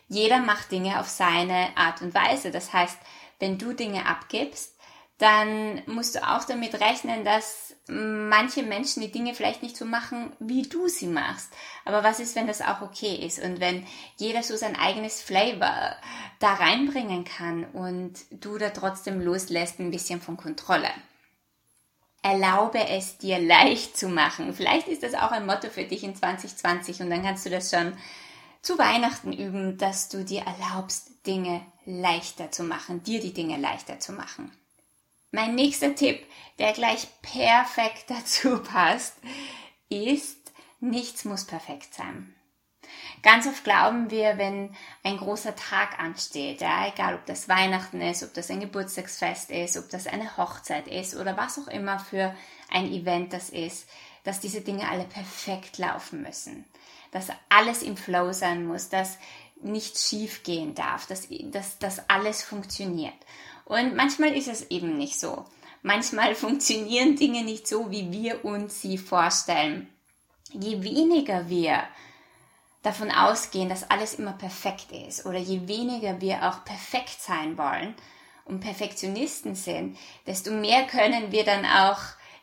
jeder 0.09 0.39
macht 0.39 0.71
Dinge 0.71 0.99
auf 0.99 1.07
seine 1.07 1.77
Art 1.77 2.01
und 2.01 2.15
Weise. 2.15 2.49
Das 2.49 2.73
heißt, 2.73 2.97
wenn 3.37 3.59
du 3.59 3.73
Dinge 3.73 4.07
abgibst, 4.07 4.75
dann 5.17 5.81
musst 5.87 6.15
du 6.15 6.27
auch 6.27 6.43
damit 6.43 6.79
rechnen, 6.79 7.25
dass 7.25 7.75
manche 7.87 8.63
Menschen 8.63 9.01
die 9.01 9.11
Dinge 9.11 9.33
vielleicht 9.33 9.63
nicht 9.63 9.77
so 9.77 9.85
machen, 9.85 10.31
wie 10.39 10.63
du 10.63 10.87
sie 10.87 11.07
machst. 11.07 11.51
Aber 11.85 12.03
was 12.03 12.19
ist, 12.19 12.35
wenn 12.35 12.47
das 12.47 12.61
auch 12.61 12.81
okay 12.81 13.15
ist 13.25 13.39
und 13.39 13.59
wenn 13.59 13.85
jeder 14.17 14.43
so 14.43 14.55
sein 14.55 14.75
eigenes 14.75 15.21
Flavor 15.21 15.95
da 16.39 16.53
reinbringen 16.53 17.23
kann 17.23 17.63
und 17.65 18.13
du 18.29 18.57
da 18.57 18.69
trotzdem 18.69 19.21
loslässt 19.21 19.79
ein 19.79 19.91
bisschen 19.91 20.21
von 20.21 20.37
Kontrolle? 20.37 20.89
Erlaube 22.21 22.87
es 22.89 23.17
dir 23.17 23.39
leicht 23.39 23.95
zu 23.95 24.09
machen. 24.09 24.53
Vielleicht 24.53 24.87
ist 24.87 25.03
das 25.03 25.13
auch 25.13 25.31
ein 25.31 25.45
Motto 25.45 25.69
für 25.69 25.85
dich 25.85 26.03
in 26.03 26.15
2020 26.15 27.01
und 27.01 27.09
dann 27.09 27.23
kannst 27.23 27.45
du 27.45 27.49
das 27.49 27.71
schon 27.71 27.93
zu 28.61 28.77
Weihnachten 28.77 29.31
üben, 29.31 29.77
dass 29.77 30.09
du 30.09 30.25
dir 30.25 30.41
erlaubst, 30.41 31.25
Dinge 31.25 31.61
leichter 31.85 32.51
zu 32.51 32.63
machen, 32.63 33.01
dir 33.03 33.21
die 33.21 33.33
Dinge 33.33 33.57
leichter 33.57 33.99
zu 33.99 34.11
machen. 34.11 34.51
Mein 35.31 35.55
nächster 35.55 35.95
Tipp, 35.95 36.25
der 36.59 36.73
gleich 36.73 37.07
perfekt 37.21 38.05
dazu 38.07 38.61
passt, 38.61 39.15
ist, 39.89 40.37
nichts 40.79 41.25
muss 41.25 41.45
perfekt 41.45 41.93
sein. 41.93 42.33
Ganz 43.23 43.47
oft 43.47 43.63
glauben 43.63 44.11
wir, 44.11 44.37
wenn 44.37 44.75
ein 45.03 45.17
großer 45.17 45.55
Tag 45.55 45.99
ansteht, 45.99 46.61
ja, 46.61 46.87
egal 46.87 47.15
ob 47.15 47.25
das 47.25 47.49
Weihnachten 47.49 47.99
ist, 47.99 48.23
ob 48.23 48.33
das 48.33 48.49
ein 48.49 48.59
Geburtstagsfest 48.59 49.49
ist, 49.49 49.75
ob 49.77 49.89
das 49.89 50.07
eine 50.07 50.37
Hochzeit 50.37 50.87
ist 50.87 51.15
oder 51.15 51.35
was 51.35 51.59
auch 51.59 51.67
immer 51.67 51.99
für 51.99 52.33
ein 52.69 52.91
Event 52.91 53.33
das 53.33 53.49
ist, 53.49 53.89
dass 54.23 54.39
diese 54.39 54.61
Dinge 54.61 54.89
alle 54.89 55.05
perfekt 55.05 55.77
laufen 55.77 56.21
müssen, 56.21 56.65
dass 57.11 57.27
alles 57.49 57.81
im 57.81 57.97
Flow 57.97 58.31
sein 58.31 58.65
muss, 58.65 58.89
dass 58.89 59.17
nichts 59.61 60.07
schief 60.07 60.43
gehen 60.43 60.75
darf, 60.75 61.07
dass, 61.07 61.27
dass, 61.29 61.79
dass 61.79 62.09
alles 62.09 62.43
funktioniert. 62.43 63.15
Und 63.67 63.97
manchmal 63.97 64.35
ist 64.35 64.47
es 64.47 64.71
eben 64.71 64.97
nicht 64.97 65.19
so. 65.19 65.45
Manchmal 65.83 66.35
funktionieren 66.45 67.17
Dinge 67.17 67.43
nicht 67.43 67.67
so, 67.67 67.91
wie 67.91 68.11
wir 68.11 68.45
uns 68.45 68.81
sie 68.81 68.97
vorstellen. 68.97 69.89
Je 70.53 70.81
weniger 70.81 71.49
wir 71.49 71.83
davon 72.81 73.11
ausgehen, 73.11 73.67
dass 73.67 73.89
alles 73.89 74.13
immer 74.13 74.31
perfekt 74.31 74.93
ist 74.93 75.25
oder 75.25 75.37
je 75.37 75.67
weniger 75.67 76.21
wir 76.21 76.47
auch 76.47 76.63
perfekt 76.63 77.19
sein 77.19 77.57
wollen 77.57 77.93
und 78.45 78.61
Perfektionisten 78.61 79.55
sind, 79.55 79.97
desto 80.25 80.51
mehr 80.51 80.85
können 80.85 81.33
wir 81.33 81.43
dann 81.43 81.65
auch 81.65 81.99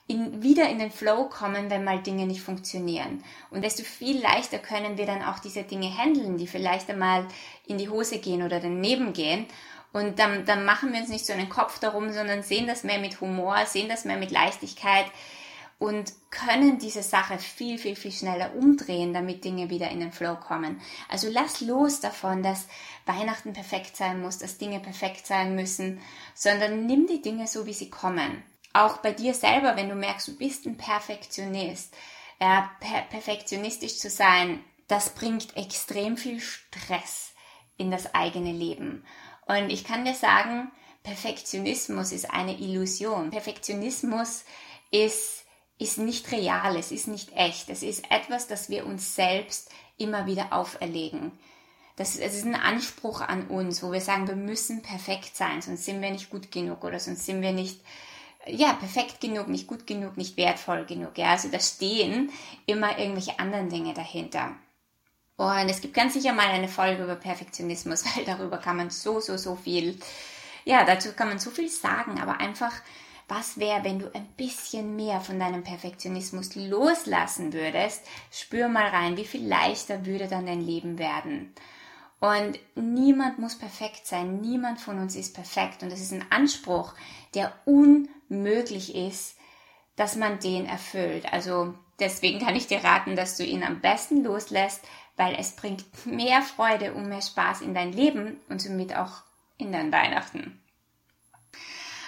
in, 0.06 0.42
wieder 0.42 0.68
in 0.68 0.78
den 0.78 0.90
Flow 0.90 1.30
kommen, 1.30 1.70
wenn 1.70 1.82
mal 1.82 2.02
Dinge 2.02 2.26
nicht 2.26 2.42
funktionieren. 2.42 3.24
Und 3.50 3.64
desto 3.64 3.84
viel 3.84 4.20
leichter 4.20 4.58
können 4.58 4.98
wir 4.98 5.06
dann 5.06 5.22
auch 5.22 5.38
diese 5.38 5.62
Dinge 5.62 5.96
handeln, 5.96 6.36
die 6.36 6.46
vielleicht 6.46 6.90
einmal 6.90 7.26
in 7.66 7.78
die 7.78 7.88
Hose 7.88 8.18
gehen 8.18 8.42
oder 8.42 8.60
daneben 8.60 9.14
gehen 9.14 9.46
Und 9.94 10.18
dann, 10.18 10.44
dann 10.44 10.64
machen 10.64 10.92
wir 10.92 11.00
uns 11.00 11.08
nicht 11.08 11.24
so 11.24 11.32
einen 11.32 11.48
Kopf 11.48 11.78
darum, 11.78 12.12
sondern 12.12 12.42
sehen 12.42 12.66
das 12.66 12.82
mehr 12.82 12.98
mit 12.98 13.20
Humor, 13.20 13.64
sehen 13.64 13.88
das 13.88 14.04
mehr 14.04 14.16
mit 14.16 14.32
Leichtigkeit 14.32 15.06
und 15.78 16.12
können 16.30 16.80
diese 16.80 17.04
Sache 17.04 17.38
viel, 17.38 17.78
viel, 17.78 17.94
viel 17.94 18.10
schneller 18.10 18.56
umdrehen, 18.56 19.14
damit 19.14 19.44
Dinge 19.44 19.70
wieder 19.70 19.90
in 19.90 20.00
den 20.00 20.10
Flow 20.10 20.34
kommen. 20.34 20.80
Also 21.08 21.28
lass 21.30 21.60
los 21.60 22.00
davon, 22.00 22.42
dass 22.42 22.66
Weihnachten 23.06 23.52
perfekt 23.52 23.96
sein 23.96 24.20
muss, 24.20 24.38
dass 24.38 24.58
Dinge 24.58 24.80
perfekt 24.80 25.28
sein 25.28 25.54
müssen, 25.54 26.00
sondern 26.34 26.86
nimm 26.86 27.06
die 27.06 27.22
Dinge 27.22 27.46
so, 27.46 27.64
wie 27.66 27.72
sie 27.72 27.88
kommen. 27.88 28.42
Auch 28.72 28.96
bei 28.96 29.12
dir 29.12 29.32
selber, 29.32 29.76
wenn 29.76 29.88
du 29.88 29.94
merkst, 29.94 30.26
du 30.26 30.36
bist 30.36 30.66
ein 30.66 30.76
Perfektionist, 30.76 31.94
ja, 32.40 32.68
per 32.80 33.02
perfektionistisch 33.02 33.98
zu 33.98 34.10
sein, 34.10 34.58
das 34.88 35.10
bringt 35.10 35.56
extrem 35.56 36.16
viel 36.16 36.40
Stress 36.40 37.32
in 37.76 37.92
das 37.92 38.12
eigene 38.12 38.50
Leben. 38.50 39.04
Und 39.46 39.70
ich 39.70 39.84
kann 39.84 40.04
dir 40.04 40.14
sagen, 40.14 40.70
Perfektionismus 41.02 42.12
ist 42.12 42.30
eine 42.30 42.58
Illusion. 42.58 43.30
Perfektionismus 43.30 44.44
ist, 44.90 45.44
ist 45.78 45.98
nicht 45.98 46.32
real, 46.32 46.76
es 46.76 46.92
ist 46.92 47.08
nicht 47.08 47.32
echt. 47.36 47.68
Es 47.68 47.82
ist 47.82 48.10
etwas, 48.10 48.46
das 48.46 48.70
wir 48.70 48.86
uns 48.86 49.14
selbst 49.14 49.70
immer 49.98 50.26
wieder 50.26 50.52
auferlegen. 50.52 51.32
Das, 51.96 52.16
es 52.16 52.34
ist 52.34 52.46
ein 52.46 52.56
Anspruch 52.56 53.20
an 53.20 53.46
uns, 53.48 53.82
wo 53.82 53.92
wir 53.92 54.00
sagen, 54.00 54.26
wir 54.26 54.34
müssen 54.34 54.82
perfekt 54.82 55.36
sein, 55.36 55.62
sonst 55.62 55.84
sind 55.84 56.02
wir 56.02 56.10
nicht 56.10 56.30
gut 56.30 56.50
genug 56.50 56.82
oder 56.82 56.98
sonst 56.98 57.24
sind 57.24 57.40
wir 57.40 57.52
nicht 57.52 57.80
ja, 58.46 58.72
perfekt 58.74 59.20
genug, 59.20 59.48
nicht 59.48 59.66
gut 59.66 59.86
genug, 59.86 60.16
nicht 60.16 60.36
wertvoll 60.36 60.84
genug. 60.86 61.16
Ja, 61.16 61.30
also 61.30 61.48
da 61.48 61.60
stehen 61.60 62.30
immer 62.66 62.98
irgendwelche 62.98 63.38
anderen 63.38 63.68
Dinge 63.68 63.94
dahinter. 63.94 64.54
Und 65.36 65.68
es 65.68 65.80
gibt 65.80 65.94
ganz 65.94 66.14
sicher 66.14 66.32
mal 66.32 66.46
eine 66.46 66.68
Folge 66.68 67.04
über 67.04 67.16
Perfektionismus, 67.16 68.04
weil 68.16 68.24
darüber 68.24 68.58
kann 68.58 68.76
man 68.76 68.90
so, 68.90 69.20
so, 69.20 69.36
so 69.36 69.56
viel, 69.56 69.98
ja, 70.64 70.84
dazu 70.84 71.12
kann 71.12 71.28
man 71.28 71.38
so 71.38 71.50
viel 71.50 71.68
sagen, 71.68 72.20
aber 72.20 72.40
einfach, 72.40 72.72
was 73.26 73.58
wäre, 73.58 73.84
wenn 73.84 73.98
du 73.98 74.14
ein 74.14 74.26
bisschen 74.36 74.96
mehr 74.96 75.20
von 75.20 75.38
deinem 75.38 75.64
Perfektionismus 75.64 76.54
loslassen 76.54 77.52
würdest? 77.52 78.02
Spür 78.30 78.68
mal 78.68 78.88
rein, 78.88 79.16
wie 79.16 79.24
viel 79.24 79.46
leichter 79.46 80.04
würde 80.04 80.28
dann 80.28 80.46
dein 80.46 80.60
Leben 80.60 80.98
werden. 80.98 81.54
Und 82.20 82.58
niemand 82.74 83.38
muss 83.38 83.58
perfekt 83.58 84.06
sein, 84.06 84.40
niemand 84.40 84.80
von 84.80 84.98
uns 84.98 85.16
ist 85.16 85.34
perfekt 85.34 85.82
und 85.82 85.92
es 85.92 86.00
ist 86.00 86.12
ein 86.12 86.24
Anspruch, 86.30 86.94
der 87.34 87.52
unmöglich 87.64 88.94
ist, 88.94 89.36
dass 89.96 90.16
man 90.16 90.38
den 90.38 90.66
erfüllt. 90.66 91.30
Also 91.32 91.74
deswegen 91.98 92.40
kann 92.40 92.56
ich 92.56 92.66
dir 92.66 92.82
raten, 92.82 93.16
dass 93.16 93.36
du 93.36 93.44
ihn 93.44 93.62
am 93.62 93.80
besten 93.80 94.22
loslässt, 94.24 94.82
weil 95.16 95.34
es 95.38 95.52
bringt 95.52 95.84
mehr 96.06 96.42
Freude 96.42 96.94
und 96.94 97.08
mehr 97.08 97.22
Spaß 97.22 97.60
in 97.60 97.74
dein 97.74 97.92
Leben 97.92 98.40
und 98.48 98.60
somit 98.60 98.96
auch 98.96 99.22
in 99.58 99.72
dein 99.72 99.92
Weihnachten. 99.92 100.60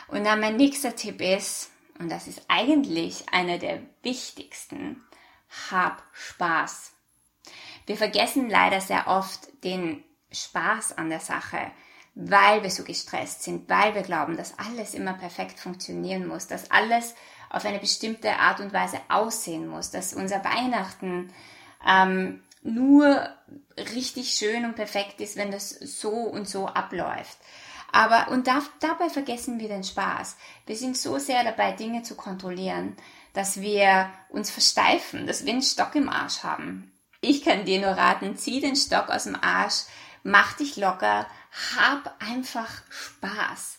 Und 0.09 0.25
dann 0.25 0.41
mein 0.41 0.57
nächster 0.57 0.95
Tipp 0.95 1.21
ist, 1.21 1.71
und 1.99 2.11
das 2.11 2.27
ist 2.27 2.43
eigentlich 2.49 3.29
einer 3.33 3.59
der 3.59 3.81
wichtigsten, 4.03 5.03
hab 5.71 6.03
Spaß. 6.13 6.93
Wir 7.87 7.97
vergessen 7.97 8.51
leider 8.51 8.81
sehr 8.81 9.07
oft 9.07 9.49
den 9.65 10.03
Spaß 10.33 10.99
an 10.99 11.09
der 11.09 11.21
Sache, 11.21 11.71
weil 12.15 12.63
wir 12.63 12.71
so 12.71 12.83
gestresst 12.83 13.43
sind, 13.43 13.69
weil 13.69 13.95
wir 13.95 14.03
glauben, 14.03 14.37
dass 14.37 14.59
alles 14.59 14.95
immer 14.95 15.15
perfekt 15.15 15.61
funktionieren 15.61 16.27
muss, 16.27 16.47
dass 16.47 16.71
alles 16.71 17.15
auf 17.51 17.65
eine 17.65 17.79
bestimmte 17.79 18.37
Art 18.37 18.61
und 18.61 18.73
Weise 18.73 19.01
aussehen 19.09 19.69
muss, 19.69 19.91
dass 19.91 20.15
unser 20.15 20.45
Weihnachten 20.45 21.33
ähm, 21.87 22.43
nur 22.63 23.29
richtig 23.95 24.31
schön 24.31 24.65
und 24.65 24.77
perfekt 24.77 25.21
ist, 25.21 25.37
wenn 25.37 25.51
das 25.51 25.71
so 25.71 26.11
und 26.11 26.49
so 26.49 26.67
abläuft. 26.67 27.39
Aber, 27.93 28.29
und 28.31 28.47
da, 28.47 28.63
dabei 28.81 29.09
vergessen 29.09 29.61
wir 29.61 29.69
den 29.69 29.85
Spaß. 29.85 30.37
Wir 30.67 30.77
sind 30.77 30.97
so 30.97 31.19
sehr 31.19 31.45
dabei, 31.45 31.73
Dinge 31.73 32.03
zu 32.03 32.17
kontrollieren, 32.17 32.97
dass 33.33 33.61
wir 33.61 34.11
uns 34.29 34.51
versteifen, 34.51 35.27
dass 35.27 35.45
wir 35.45 35.53
einen 35.53 35.63
Stock 35.63 35.95
im 35.95 36.09
Arsch 36.09 36.43
haben. 36.43 36.93
Ich 37.21 37.45
kann 37.45 37.65
dir 37.65 37.81
nur 37.81 37.91
raten, 37.91 38.37
zieh 38.37 38.61
den 38.61 38.77
Stock 38.77 39.09
aus 39.09 39.25
dem 39.25 39.37
Arsch, 39.37 39.85
mach 40.23 40.55
dich 40.55 40.77
locker, 40.77 41.27
hab 41.77 42.15
einfach 42.21 42.71
Spaß. 42.91 43.79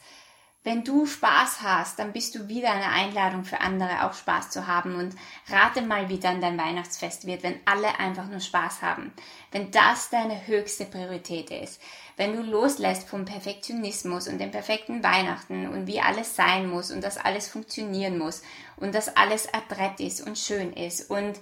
Wenn 0.67 0.83
du 0.83 1.05
Spaß 1.05 1.61
hast, 1.61 1.97
dann 1.97 2.11
bist 2.11 2.35
du 2.35 2.49
wieder 2.49 2.71
eine 2.71 2.89
Einladung 2.89 3.45
für 3.45 3.61
andere, 3.61 4.03
auch 4.03 4.13
Spaß 4.13 4.49
zu 4.49 4.67
haben. 4.67 4.95
Und 4.95 5.15
rate 5.47 5.81
mal, 5.81 6.09
wie 6.09 6.19
dann 6.19 6.41
dein 6.41 6.57
Weihnachtsfest 6.57 7.25
wird, 7.25 7.41
wenn 7.43 7.57
alle 7.63 7.97
einfach 8.01 8.27
nur 8.27 8.41
Spaß 8.41 8.81
haben. 8.81 9.13
Wenn 9.53 9.71
das 9.71 10.09
deine 10.09 10.45
höchste 10.45 10.83
Priorität 10.83 11.51
ist. 11.51 11.79
Wenn 12.17 12.35
du 12.35 12.41
loslässt 12.41 13.07
vom 13.07 13.23
Perfektionismus 13.23 14.27
und 14.27 14.39
dem 14.39 14.51
perfekten 14.51 15.01
Weihnachten 15.03 15.69
und 15.69 15.87
wie 15.87 16.01
alles 16.01 16.35
sein 16.35 16.69
muss 16.69 16.91
und 16.91 17.01
dass 17.01 17.15
alles 17.15 17.47
funktionieren 17.47 18.17
muss 18.17 18.41
und 18.75 18.93
dass 18.93 19.15
alles 19.15 19.47
adrett 19.53 20.01
ist 20.01 20.27
und 20.27 20.37
schön 20.37 20.73
ist 20.73 21.09
und, 21.09 21.39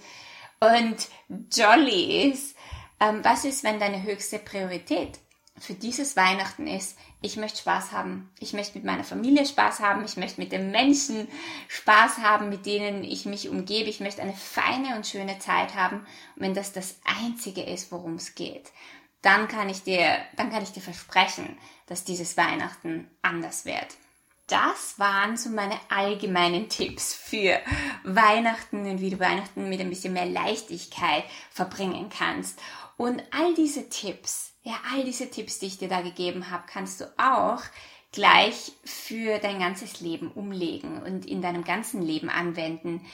und 0.60 0.98
jolly 1.51 2.29
ist. 2.29 2.55
Ähm, 3.00 3.22
was 3.24 3.44
ist, 3.44 3.63
wenn 3.63 3.79
deine 3.79 4.03
höchste 4.03 4.38
Priorität 4.38 5.17
für 5.57 5.74
dieses 5.74 6.17
Weihnachten 6.17 6.67
ist, 6.67 6.97
ich 7.21 7.38
möchte 7.38 7.59
Spaß 7.59 7.91
haben. 7.93 8.29
Ich 8.39 8.53
möchte 8.53 8.77
mit 8.77 8.85
meiner 8.85 9.05
Familie 9.05 9.45
Spaß 9.45 9.79
haben. 9.79 10.03
Ich 10.03 10.17
möchte 10.17 10.41
mit 10.41 10.51
den 10.51 10.69
Menschen 10.71 11.27
Spaß 11.69 12.17
haben, 12.17 12.50
mit 12.50 12.65
denen 12.65 13.03
ich 13.03 13.25
mich 13.25 13.50
umgebe. 13.50 13.89
Ich 13.89 14.01
möchte 14.01 14.21
eine 14.21 14.33
feine 14.33 14.95
und 14.95 15.07
schöne 15.07 15.39
Zeit 15.39 15.75
haben. 15.75 16.00
Und 16.35 16.41
wenn 16.41 16.53
das 16.53 16.74
das 16.74 17.00
Einzige 17.05 17.63
ist, 17.63 17.91
worum 17.91 18.15
es 18.15 18.35
geht, 18.35 18.71
dann 19.21 19.47
kann 19.47 19.69
ich 19.69 19.83
dir, 19.83 20.17
dann 20.35 20.51
kann 20.51 20.62
ich 20.62 20.71
dir 20.71 20.81
versprechen, 20.81 21.57
dass 21.88 22.03
dieses 22.03 22.35
Weihnachten 22.38 23.09
anders 23.21 23.65
wird. 23.65 23.88
Das 24.47 25.00
waren 25.00 25.38
so 25.38 25.50
meine 25.50 25.79
allgemeinen 25.89 26.69
Tipps 26.69 27.15
für 27.15 27.59
Weihnachten 28.03 28.85
und 28.85 29.01
wie 29.01 29.09
du 29.09 29.19
Weihnachten 29.19 29.69
mit 29.69 29.79
ein 29.79 29.89
bisschen 29.89 30.13
mehr 30.13 30.27
Leichtigkeit 30.27 31.24
verbringen 31.50 32.09
kannst. 32.15 32.59
Und 32.97 33.24
all 33.31 33.55
diese 33.55 33.89
Tipps, 33.89 34.54
ja, 34.65 34.74
all 34.91 35.03
diese 35.03 35.29
Tipps, 35.29 35.60
die 35.60 35.67
ich 35.67 35.77
dir 35.77 35.88
da 35.88 36.01
gegeben 36.01 36.50
habe, 36.50 36.63
kannst 36.65 37.00
du 37.00 37.05
auch 37.17 37.62
gleich 38.12 38.72
für 38.84 39.38
dein 39.38 39.60
ganzes 39.60 40.01
Leben 40.01 40.31
umlegen 40.31 41.03
und 41.03 41.25
in 41.27 41.41
deinem 41.41 41.63
ganzen 41.63 42.01
Leben 42.01 42.29
anwenden. 42.29 43.05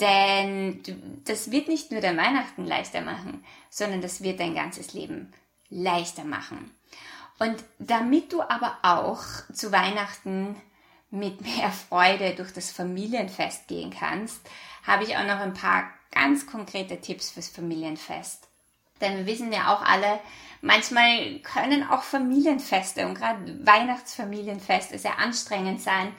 Denn 0.00 0.82
das 1.24 1.50
wird 1.50 1.68
nicht 1.68 1.90
nur 1.90 2.02
dein 2.02 2.18
Weihnachten 2.18 2.66
leichter 2.66 3.00
machen, 3.00 3.42
sondern 3.70 4.02
das 4.02 4.22
wird 4.22 4.38
dein 4.38 4.54
ganzes 4.54 4.92
Leben 4.92 5.32
leichter 5.70 6.24
machen. 6.24 6.70
Und 7.38 7.56
damit 7.78 8.32
du 8.32 8.42
aber 8.42 8.76
auch 8.82 9.22
zu 9.52 9.72
Weihnachten 9.72 10.60
mit 11.10 11.40
mehr 11.40 11.70
Freude 11.70 12.34
durch 12.34 12.52
das 12.52 12.70
Familienfest 12.70 13.66
gehen 13.66 13.94
kannst, 13.98 14.40
habe 14.86 15.04
ich 15.04 15.16
auch 15.16 15.24
noch 15.24 15.40
ein 15.40 15.54
paar 15.54 15.88
ganz 16.10 16.46
konkrete 16.46 17.00
Tipps 17.00 17.30
fürs 17.30 17.48
Familienfest. 17.48 18.47
Denn 19.00 19.16
wir 19.16 19.26
wissen 19.26 19.52
ja 19.52 19.74
auch 19.74 19.82
alle, 19.82 20.20
manchmal 20.60 21.38
können 21.40 21.88
auch 21.88 22.02
Familienfeste 22.02 23.06
und 23.06 23.14
gerade 23.14 23.66
Weihnachtsfamilienfeste 23.66 24.98
sehr 24.98 25.18
anstrengend 25.18 25.80
sein, 25.80 26.12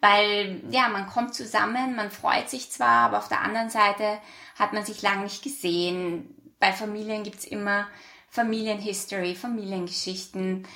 weil 0.00 0.60
ja, 0.70 0.88
man 0.88 1.06
kommt 1.06 1.34
zusammen, 1.34 1.94
man 1.94 2.10
freut 2.10 2.50
sich 2.50 2.70
zwar, 2.70 3.06
aber 3.06 3.18
auf 3.18 3.28
der 3.28 3.42
anderen 3.42 3.70
Seite 3.70 4.18
hat 4.58 4.72
man 4.72 4.84
sich 4.84 5.02
lange 5.02 5.22
nicht 5.24 5.42
gesehen. 5.42 6.34
Bei 6.58 6.72
Familien 6.72 7.22
gibt's 7.22 7.44
immer 7.44 7.86
Familienhistory, 8.28 9.34
Familiengeschichten 9.34 10.66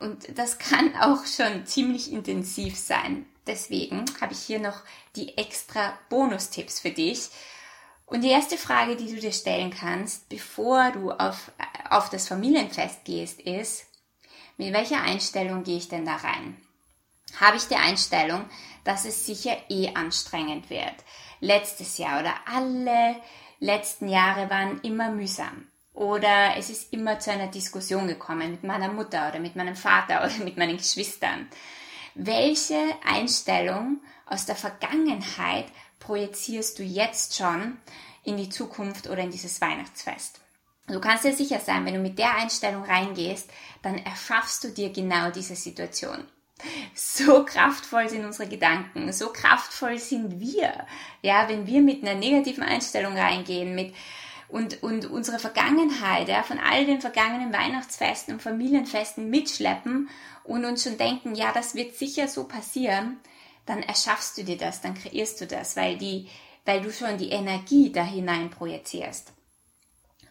und 0.00 0.36
das 0.36 0.58
kann 0.58 0.94
auch 1.00 1.24
schon 1.26 1.66
ziemlich 1.66 2.12
intensiv 2.12 2.76
sein. 2.76 3.26
Deswegen 3.46 4.04
habe 4.20 4.32
ich 4.32 4.40
hier 4.40 4.60
noch 4.60 4.82
die 5.16 5.36
extra 5.36 5.98
Bonustipps 6.08 6.80
für 6.80 6.90
dich 6.90 7.30
und 8.12 8.20
die 8.20 8.28
erste 8.28 8.58
Frage, 8.58 8.94
die 8.94 9.06
du 9.06 9.18
dir 9.18 9.32
stellen 9.32 9.70
kannst, 9.70 10.28
bevor 10.28 10.90
du 10.90 11.12
auf, 11.12 11.50
auf 11.88 12.10
das 12.10 12.28
Familienfest 12.28 13.06
gehst, 13.06 13.40
ist, 13.40 13.86
mit 14.58 14.74
welcher 14.74 15.02
Einstellung 15.02 15.64
gehe 15.64 15.78
ich 15.78 15.88
denn 15.88 16.04
da 16.04 16.16
rein? 16.16 16.58
Habe 17.40 17.56
ich 17.56 17.68
die 17.68 17.76
Einstellung, 17.76 18.44
dass 18.84 19.06
es 19.06 19.24
sicher 19.24 19.56
eh 19.70 19.94
anstrengend 19.94 20.68
wird? 20.68 20.94
Letztes 21.40 21.96
Jahr 21.96 22.20
oder 22.20 22.34
alle 22.44 23.16
letzten 23.60 24.08
Jahre 24.08 24.50
waren 24.50 24.82
immer 24.82 25.10
mühsam. 25.10 25.68
Oder 25.94 26.56
es 26.58 26.68
ist 26.68 26.92
immer 26.92 27.18
zu 27.18 27.30
einer 27.30 27.48
Diskussion 27.48 28.08
gekommen 28.08 28.50
mit 28.50 28.62
meiner 28.62 28.92
Mutter 28.92 29.30
oder 29.30 29.38
mit 29.38 29.56
meinem 29.56 29.74
Vater 29.74 30.22
oder 30.24 30.44
mit 30.44 30.58
meinen 30.58 30.76
Geschwistern. 30.76 31.48
Welche 32.14 32.78
Einstellung 33.06 34.02
aus 34.26 34.44
der 34.44 34.56
Vergangenheit 34.56 35.66
projizierst 36.02 36.78
du 36.78 36.82
jetzt 36.82 37.36
schon 37.36 37.78
in 38.24 38.36
die 38.36 38.48
Zukunft 38.48 39.08
oder 39.08 39.22
in 39.22 39.30
dieses 39.30 39.60
Weihnachtsfest. 39.60 40.40
Du 40.88 41.00
kannst 41.00 41.24
dir 41.24 41.32
sicher 41.32 41.60
sein, 41.60 41.86
wenn 41.86 41.94
du 41.94 42.00
mit 42.00 42.18
der 42.18 42.36
Einstellung 42.36 42.84
reingehst, 42.84 43.48
dann 43.82 43.98
erschaffst 43.98 44.64
du 44.64 44.68
dir 44.68 44.92
genau 44.92 45.30
diese 45.30 45.54
Situation. 45.54 46.24
So 46.94 47.44
kraftvoll 47.44 48.08
sind 48.08 48.24
unsere 48.24 48.48
Gedanken, 48.48 49.12
so 49.12 49.32
kraftvoll 49.32 49.98
sind 49.98 50.40
wir. 50.40 50.86
Ja, 51.20 51.48
wenn 51.48 51.66
wir 51.66 51.80
mit 51.80 52.02
einer 52.02 52.18
negativen 52.18 52.62
Einstellung 52.62 53.16
reingehen, 53.16 53.74
mit 53.74 53.94
und, 54.48 54.82
und 54.82 55.06
unsere 55.06 55.38
Vergangenheit, 55.38 56.28
ja, 56.28 56.42
von 56.42 56.58
all 56.58 56.84
den 56.84 57.00
vergangenen 57.00 57.52
Weihnachtsfesten 57.52 58.34
und 58.34 58.42
Familienfesten 58.42 59.30
mitschleppen 59.30 60.10
und 60.44 60.64
uns 60.64 60.84
schon 60.84 60.98
denken, 60.98 61.34
ja, 61.34 61.52
das 61.52 61.74
wird 61.74 61.96
sicher 61.96 62.28
so 62.28 62.44
passieren, 62.44 63.18
dann 63.66 63.82
erschaffst 63.82 64.38
du 64.38 64.44
dir 64.44 64.56
das, 64.56 64.80
dann 64.80 64.94
kreierst 64.94 65.40
du 65.40 65.46
das, 65.46 65.76
weil 65.76 65.96
die, 65.96 66.28
weil 66.64 66.80
du 66.80 66.92
schon 66.92 67.18
die 67.18 67.30
Energie 67.30 67.92
da 67.92 68.04
hinein 68.04 68.50
projizierst. 68.50 69.32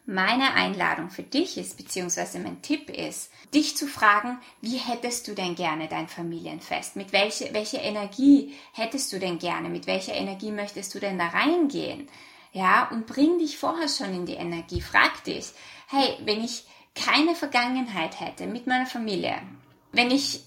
Meine 0.05 0.55
Einladung 0.55 1.09
für 1.09 1.23
dich 1.23 1.57
ist, 1.57 1.77
beziehungsweise 1.77 2.39
mein 2.39 2.61
Tipp 2.61 2.89
ist, 2.89 3.31
dich 3.53 3.77
zu 3.77 3.87
fragen, 3.87 4.39
wie 4.59 4.77
hättest 4.77 5.27
du 5.27 5.35
denn 5.35 5.55
gerne 5.55 5.87
dein 5.87 6.07
Familienfest? 6.07 6.95
Mit 6.95 7.13
welche, 7.13 7.53
welche 7.53 7.77
Energie 7.77 8.55
hättest 8.73 9.13
du 9.13 9.19
denn 9.19 9.37
gerne? 9.37 9.69
Mit 9.69 9.87
welcher 9.87 10.13
Energie 10.13 10.51
möchtest 10.51 10.95
du 10.95 10.99
denn 10.99 11.19
da 11.19 11.27
reingehen? 11.27 12.09
Ja, 12.51 12.89
und 12.89 13.05
bring 13.05 13.37
dich 13.37 13.57
vorher 13.57 13.87
schon 13.87 14.13
in 14.13 14.25
die 14.25 14.33
Energie. 14.33 14.81
Frag 14.81 15.23
dich, 15.23 15.51
hey, 15.87 16.17
wenn 16.25 16.43
ich 16.43 16.65
keine 16.95 17.35
Vergangenheit 17.35 18.19
hätte 18.19 18.47
mit 18.47 18.67
meiner 18.67 18.87
Familie, 18.87 19.41
wenn 19.91 20.11
ich 20.11 20.41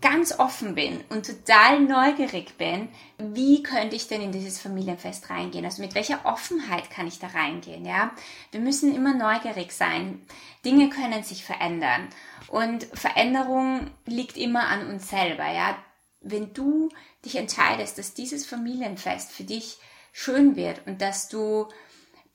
ganz 0.00 0.38
offen 0.38 0.74
bin 0.74 1.02
und 1.08 1.26
total 1.26 1.80
neugierig 1.80 2.56
bin, 2.58 2.88
wie 3.18 3.62
könnte 3.62 3.96
ich 3.96 4.08
denn 4.08 4.20
in 4.20 4.32
dieses 4.32 4.60
Familienfest 4.60 5.30
reingehen? 5.30 5.64
Also 5.64 5.82
mit 5.82 5.94
welcher 5.94 6.24
Offenheit 6.24 6.90
kann 6.90 7.06
ich 7.06 7.18
da 7.18 7.28
reingehen? 7.28 7.84
Ja, 7.84 8.12
wir 8.50 8.60
müssen 8.60 8.94
immer 8.94 9.14
neugierig 9.14 9.72
sein. 9.72 10.20
Dinge 10.64 10.90
können 10.90 11.22
sich 11.22 11.44
verändern 11.44 12.08
und 12.48 12.84
Veränderung 12.92 13.90
liegt 14.06 14.36
immer 14.36 14.68
an 14.68 14.86
uns 14.86 15.08
selber. 15.08 15.50
Ja, 15.50 15.76
wenn 16.20 16.52
du 16.52 16.90
dich 17.24 17.36
entscheidest, 17.36 17.98
dass 17.98 18.14
dieses 18.14 18.46
Familienfest 18.46 19.32
für 19.32 19.44
dich 19.44 19.78
schön 20.12 20.56
wird 20.56 20.86
und 20.86 21.00
dass 21.00 21.28
du 21.28 21.68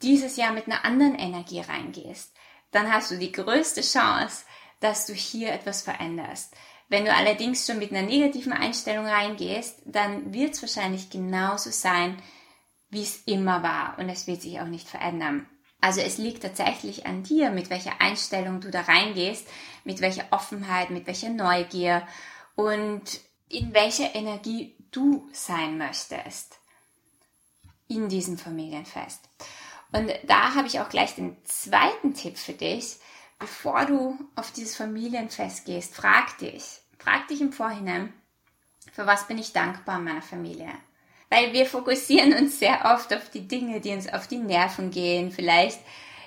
dieses 0.02 0.36
Jahr 0.38 0.54
mit 0.54 0.66
einer 0.66 0.84
anderen 0.84 1.16
Energie 1.16 1.62
reingehst, 1.62 2.34
dann 2.72 2.92
hast 2.92 3.12
du 3.12 3.18
die 3.18 3.32
größte 3.32 3.82
Chance, 3.82 4.46
dass 4.80 5.06
du 5.06 5.14
hier 5.14 5.54
etwas 5.54 5.82
veränderst. 5.82 6.54
Wenn 6.88 7.06
du 7.06 7.14
allerdings 7.14 7.66
schon 7.66 7.80
mit 7.80 7.92
einer 7.92 8.08
negativen 8.08 8.54
Einstellung 8.54 9.08
reingehst, 9.08 9.82
dann 9.86 10.34
wird 10.34 10.54
es 10.54 10.62
wahrscheinlich 10.62 11.10
genauso 11.10 11.72
sein, 11.72 12.22
wie 12.90 13.02
es 13.02 13.24
immer 13.26 13.64
war 13.64 13.98
und 13.98 14.10
es 14.10 14.28
wird 14.28 14.42
sich 14.42 14.60
auch 14.60 14.68
nicht 14.68 14.88
verändern. 14.88 15.48
Also 15.82 16.02
es 16.02 16.18
liegt 16.18 16.44
tatsächlich 16.44 17.06
an 17.06 17.24
dir, 17.24 17.52
mit 17.52 17.70
welcher 17.70 18.02
Einstellung 18.02 18.62
du 18.62 18.72
da 18.72 18.82
reingehst, 18.82 19.48
mit 19.84 20.02
welcher 20.02 20.26
Offenheit, 20.32 20.90
mit 20.90 21.06
welcher 21.08 21.30
Neugier 21.30 22.08
und 22.56 23.04
in 23.50 23.74
welcher 23.74 24.16
Energie 24.16 24.76
du 24.92 25.30
sein 25.32 25.78
möchtest 25.78 26.60
in 27.88 28.10
diesem 28.10 28.38
Familienfest. 28.38 29.22
Und 29.92 30.12
da 30.24 30.56
habe 30.56 30.68
ich 30.68 30.80
auch 30.80 30.90
gleich 30.90 31.16
den 31.16 31.38
zweiten 31.44 32.14
Tipp 32.14 32.38
für 32.38 32.54
dich, 32.54 32.98
bevor 33.40 33.86
du 33.86 34.18
auf 34.36 34.52
dieses 34.52 34.76
Familienfest 34.76 35.66
gehst, 35.66 35.96
frag 35.96 36.38
dich, 36.38 36.64
frag 36.98 37.28
dich 37.28 37.42
im 37.42 37.52
Vorhinein, 37.52 38.14
für 38.94 39.06
was 39.06 39.28
bin 39.28 39.38
ich 39.38 39.54
dankbar 39.54 40.00
meiner 40.00 40.22
Familie? 40.22 40.70
Weil 41.30 41.54
wir 41.54 41.66
fokussieren 41.66 42.34
uns 42.34 42.60
sehr 42.60 42.86
oft 42.86 43.14
auf 43.14 43.30
die 43.30 43.48
Dinge, 43.48 43.82
die 43.82 43.92
uns 43.92 44.12
auf 44.12 44.28
die 44.28 44.38
Nerven 44.38 44.92
gehen. 44.92 45.32
Vielleicht 45.32 45.80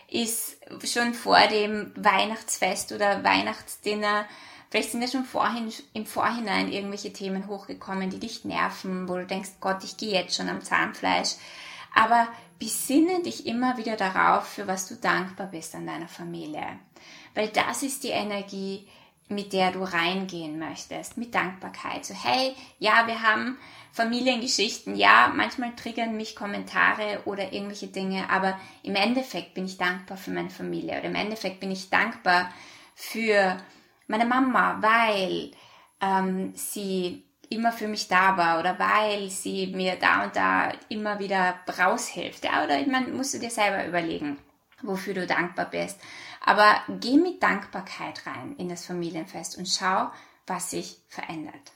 ist 0.09 0.59
schon 0.85 1.15
vor 1.15 1.47
dem 1.47 1.93
Weihnachtsfest 1.97 2.93
oder 2.93 3.23
Weihnachtsdinner, 3.25 4.27
vielleicht 4.71 4.93
sind 4.93 5.03
ja 5.03 5.09
schon 5.09 5.25
vorhin, 5.25 5.73
im 5.93 6.07
Vorhinein 6.07 6.73
irgendwelche 6.73 7.13
Themen 7.13 7.47
hochgekommen, 7.47 8.11
die 8.11 8.19
dich 8.19 8.45
nerven, 8.45 9.09
wo 9.09 9.15
du 9.17 9.27
denkst, 9.27 9.51
Gott, 9.61 9.85
ich 9.85 9.97
gehe 9.97 10.13
jetzt 10.13 10.37
schon 10.37 10.49
am 10.49 10.63
Zahnfleisch. 10.63 11.37
Aber 11.95 12.29
besinne 12.59 13.23
dich 13.23 13.47
immer 13.47 13.77
wieder 13.77 13.97
darauf, 13.97 14.47
für 14.47 14.67
was 14.67 14.89
du 14.89 14.97
dankbar 14.97 15.49
bist 15.49 15.75
an 15.75 15.87
deiner 15.87 16.09
Familie. 16.09 16.79
Weil 17.39 17.51
das 17.51 17.85
ist 17.85 18.03
die 18.03 18.09
Energie, 18.09 18.89
mit 19.29 19.53
der 19.53 19.71
du 19.71 19.85
reingehen 19.85 20.59
möchtest, 20.59 21.17
mit 21.17 21.37
Dankbarkeit. 21.37 22.05
So, 22.05 22.13
hey, 22.13 22.53
ja, 22.81 23.07
wir 23.07 23.23
haben 23.23 23.57
Familiengeschichten, 23.93 24.97
ja, 24.97 25.33
manchmal 25.33 25.77
triggern 25.77 26.17
mich 26.17 26.35
Kommentare 26.35 27.23
oder 27.27 27.53
irgendwelche 27.53 27.87
Dinge, 27.87 28.29
aber 28.29 28.59
im 28.83 28.97
Endeffekt 28.97 29.55
bin 29.55 29.67
ich 29.67 29.79
dankbar 29.79 30.19
für 30.19 30.33
meine 30.33 30.51
Familie 30.51 30.99
oder 30.99 31.05
im 31.05 31.15
Endeffekt 31.15 31.61
bin 31.61 31.71
ich 31.71 31.89
dankbar 31.91 32.53
für 32.97 33.57
meine 34.09 34.25
Mama, 34.25 34.79
weil 34.81 35.53
ähm, 36.01 36.53
sie 36.57 37.23
immer 37.51 37.71
für 37.71 37.87
mich 37.87 38.09
da 38.09 38.37
war 38.37 38.59
oder 38.59 38.77
weil 38.81 39.31
sie 39.31 39.69
mir 39.69 39.95
da 39.95 40.25
und 40.25 40.35
da 40.35 40.73
immer 40.89 41.21
wieder 41.21 41.55
raushilft. 41.79 42.47
Ja, 42.47 42.65
oder 42.65 42.81
ich 42.81 42.89
meine, 42.89 43.07
musst 43.13 43.35
du 43.35 43.39
dir 43.39 43.51
selber 43.51 43.87
überlegen, 43.87 44.39
wofür 44.83 45.15
du 45.15 45.27
dankbar 45.27 45.67
bist. 45.67 45.99
Aber 46.45 46.77
geh 46.89 47.17
mit 47.17 47.43
Dankbarkeit 47.43 48.27
rein 48.27 48.57
in 48.57 48.69
das 48.69 48.87
Familienfest 48.87 49.59
und 49.59 49.69
schau, 49.69 50.11
was 50.47 50.71
sich 50.71 51.01
verändert. 51.09 51.73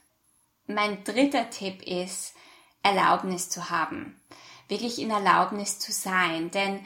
Mein 0.66 1.04
dritter 1.04 1.50
Tipp 1.50 1.82
ist, 1.82 2.34
Erlaubnis 2.82 3.48
zu 3.48 3.70
haben. 3.70 4.20
Wirklich 4.68 5.00
in 5.00 5.10
Erlaubnis 5.10 5.78
zu 5.78 5.92
sein. 5.92 6.50
Denn 6.50 6.84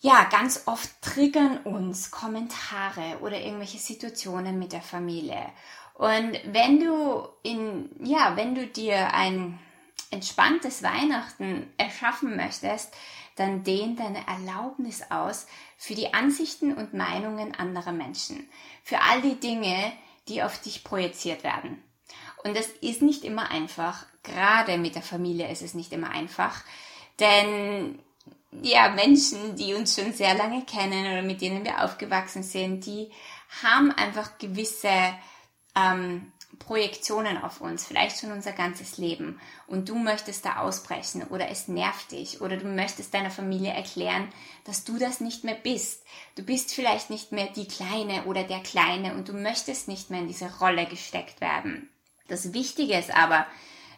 ja, 0.00 0.24
ganz 0.24 0.62
oft 0.66 0.90
triggern 1.02 1.58
uns 1.58 2.10
Kommentare 2.10 3.18
oder 3.20 3.40
irgendwelche 3.40 3.78
Situationen 3.78 4.58
mit 4.58 4.72
der 4.72 4.82
Familie. 4.82 5.42
Und 5.94 6.40
wenn 6.46 6.80
du 6.80 7.28
in, 7.42 7.90
ja, 8.02 8.36
wenn 8.36 8.54
du 8.54 8.66
dir 8.66 9.12
ein 9.12 9.58
entspanntes 10.10 10.82
Weihnachten 10.82 11.70
erschaffen 11.76 12.36
möchtest, 12.36 12.94
dann 13.36 13.64
dehn 13.64 13.96
deine 13.96 14.26
Erlaubnis 14.26 15.02
aus 15.10 15.46
für 15.76 15.94
die 15.94 16.12
Ansichten 16.12 16.74
und 16.74 16.94
Meinungen 16.94 17.54
anderer 17.54 17.92
Menschen, 17.92 18.48
für 18.82 19.00
all 19.00 19.22
die 19.22 19.40
Dinge, 19.40 19.92
die 20.28 20.42
auf 20.42 20.60
dich 20.60 20.84
projiziert 20.84 21.44
werden. 21.44 21.82
Und 22.44 22.56
das 22.56 22.66
ist 22.80 23.02
nicht 23.02 23.24
immer 23.24 23.50
einfach, 23.50 24.06
gerade 24.22 24.78
mit 24.78 24.94
der 24.94 25.02
Familie 25.02 25.50
ist 25.50 25.62
es 25.62 25.74
nicht 25.74 25.92
immer 25.92 26.10
einfach, 26.10 26.62
denn 27.18 27.98
ja, 28.62 28.88
Menschen, 28.88 29.54
die 29.56 29.74
uns 29.74 29.94
schon 29.94 30.12
sehr 30.12 30.34
lange 30.34 30.64
kennen 30.64 31.06
oder 31.06 31.22
mit 31.22 31.40
denen 31.40 31.64
wir 31.64 31.84
aufgewachsen 31.84 32.42
sind, 32.42 32.84
die 32.84 33.10
haben 33.62 33.92
einfach 33.92 34.38
gewisse 34.38 35.14
ähm, 35.76 36.32
Projektionen 36.58 37.38
auf 37.38 37.60
uns, 37.60 37.84
vielleicht 37.84 38.20
schon 38.20 38.32
unser 38.32 38.52
ganzes 38.52 38.98
Leben 38.98 39.40
und 39.66 39.88
du 39.88 39.94
möchtest 39.94 40.44
da 40.44 40.56
ausbrechen 40.56 41.22
oder 41.28 41.48
es 41.48 41.68
nervt 41.68 42.12
dich 42.12 42.40
oder 42.40 42.56
du 42.56 42.66
möchtest 42.66 43.14
deiner 43.14 43.30
Familie 43.30 43.72
erklären, 43.72 44.28
dass 44.64 44.84
du 44.84 44.98
das 44.98 45.20
nicht 45.20 45.44
mehr 45.44 45.54
bist. 45.54 46.04
Du 46.34 46.42
bist 46.42 46.74
vielleicht 46.74 47.08
nicht 47.08 47.32
mehr 47.32 47.46
die 47.46 47.68
Kleine 47.68 48.24
oder 48.24 48.44
der 48.44 48.60
Kleine 48.60 49.14
und 49.14 49.28
du 49.28 49.32
möchtest 49.32 49.88
nicht 49.88 50.10
mehr 50.10 50.20
in 50.20 50.28
diese 50.28 50.58
Rolle 50.58 50.86
gesteckt 50.86 51.40
werden. 51.40 51.88
Das 52.28 52.52
Wichtige 52.52 52.98
ist 52.98 53.14
aber, 53.14 53.46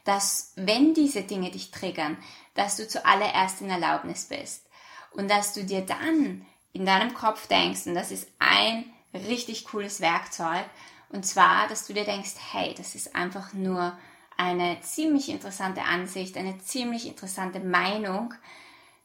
dass 0.05 0.53
wenn 0.57 0.95
diese 0.95 1.23
Dinge 1.23 1.51
dich 1.51 1.71
triggern, 1.71 2.17
dass 2.55 2.77
du 2.77 2.87
zuallererst 2.87 3.61
in 3.61 3.71
Erlaubnis 3.71 4.27
bist 4.27 4.67
und 5.13 5.31
dass 5.31 5.53
du 5.53 5.65
dir 5.65 5.83
dann 5.83 6.47
in 6.73 6.87
deinem 6.87 7.15
Kopf 7.15 7.47
denkst, 7.47 7.87
und 7.87 7.95
das 7.95 8.11
ist 8.11 8.29
ein 8.39 8.85
richtig 9.15 9.67
cooles 9.67 10.01
Werkzeug, 10.01 10.65
und 11.13 11.25
zwar, 11.25 11.69
dass 11.69 11.87
du 11.87 11.93
dir 11.93 12.05
denkst, 12.05 12.35
hey, 12.53 12.75
das 12.77 12.95
ist 12.95 13.15
einfach 13.15 13.53
nur 13.53 13.97
eine 14.37 14.81
ziemlich 14.81 15.29
interessante 15.29 15.83
Ansicht, 15.83 16.37
eine 16.37 16.59
ziemlich 16.59 17.07
interessante 17.07 17.61
Meinung, 17.61 18.35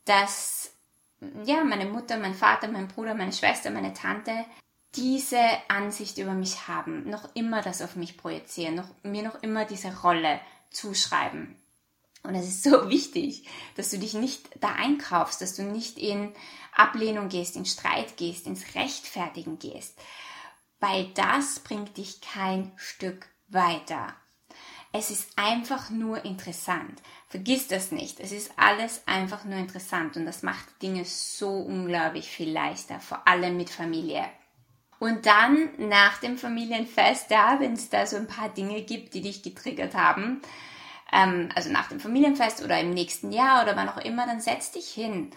dass 0.05 0.71
ja, 1.43 1.63
meine 1.63 1.85
Mutter, 1.85 2.17
mein 2.17 2.33
Vater, 2.33 2.67
mein 2.67 2.87
Bruder, 2.87 3.13
meine 3.13 3.33
Schwester, 3.33 3.71
meine 3.71 3.93
Tante 3.93 4.45
diese 4.95 5.41
Ansicht 5.67 6.17
über 6.17 6.33
mich 6.33 6.67
haben, 6.67 7.09
noch 7.09 7.29
immer 7.35 7.61
das 7.61 7.81
auf 7.81 7.95
mich 7.95 8.17
projizieren, 8.17 8.75
noch, 8.75 8.87
mir 9.03 9.21
noch 9.21 9.43
immer 9.43 9.65
diese 9.65 9.95
Rolle 10.01 10.39
zuschreiben. 10.71 11.55
Und 12.23 12.35
es 12.35 12.47
ist 12.47 12.63
so 12.63 12.89
wichtig, 12.89 13.47
dass 13.75 13.89
du 13.89 13.99
dich 13.99 14.13
nicht 14.13 14.49
da 14.59 14.73
einkaufst, 14.73 15.41
dass 15.41 15.55
du 15.55 15.63
nicht 15.63 15.97
in 15.97 16.33
Ablehnung 16.73 17.29
gehst, 17.29 17.55
in 17.55 17.65
Streit 17.65 18.17
gehst, 18.17 18.47
ins 18.47 18.75
Rechtfertigen 18.75 19.59
gehst, 19.59 19.99
weil 20.79 21.07
das 21.13 21.59
bringt 21.59 21.97
dich 21.97 22.21
kein 22.21 22.71
Stück 22.75 23.27
weiter. 23.47 24.13
Es 24.93 25.11
ist 25.11 25.37
einfach 25.37 25.89
nur 25.89 26.23
interessant. 26.25 27.01
Vergiss 27.27 27.67
das 27.67 27.91
nicht. 27.91 28.19
Es 28.19 28.31
ist 28.31 28.51
alles 28.55 29.03
einfach 29.05 29.43
nur 29.43 29.57
interessant 29.57 30.15
und 30.15 30.25
das 30.25 30.43
macht 30.43 30.81
Dinge 30.81 31.03
so 31.05 31.49
unglaublich 31.49 32.27
viel 32.27 32.51
leichter, 32.51 32.99
vor 32.99 33.27
allem 33.27 33.57
mit 33.57 33.69
Familie. 33.69 34.25
Und 34.99 35.25
dann 35.25 35.69
nach 35.77 36.17
dem 36.19 36.37
Familienfest, 36.37 37.29
ja, 37.29 37.59
wenn 37.59 37.73
es 37.73 37.89
da 37.89 38.05
so 38.05 38.15
ein 38.15 38.27
paar 38.27 38.49
Dinge 38.49 38.81
gibt, 38.81 39.13
die 39.13 39.21
dich 39.21 39.43
getriggert 39.43 39.93
haben, 39.93 40.41
ähm, 41.11 41.49
also 41.53 41.69
nach 41.69 41.89
dem 41.89 41.99
Familienfest 41.99 42.63
oder 42.63 42.79
im 42.79 42.91
nächsten 42.91 43.31
Jahr 43.31 43.63
oder 43.63 43.75
wann 43.75 43.89
auch 43.89 43.97
immer, 43.97 44.25
dann 44.25 44.41
setz 44.41 44.71
dich 44.71 44.87
hin 44.87 45.31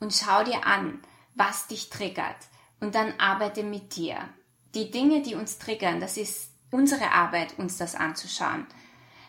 und 0.00 0.12
schau 0.12 0.44
dir 0.44 0.66
an, 0.66 1.00
was 1.34 1.66
dich 1.66 1.88
triggert. 1.88 2.36
Und 2.80 2.94
dann 2.94 3.18
arbeite 3.18 3.62
mit 3.62 3.96
dir 3.96 4.18
die 4.76 4.90
Dinge, 4.90 5.22
die 5.22 5.34
uns 5.34 5.58
triggern, 5.58 6.00
das 6.00 6.16
ist 6.16 6.50
unsere 6.70 7.10
Arbeit, 7.10 7.58
uns 7.58 7.78
das 7.78 7.94
anzuschauen. 7.94 8.66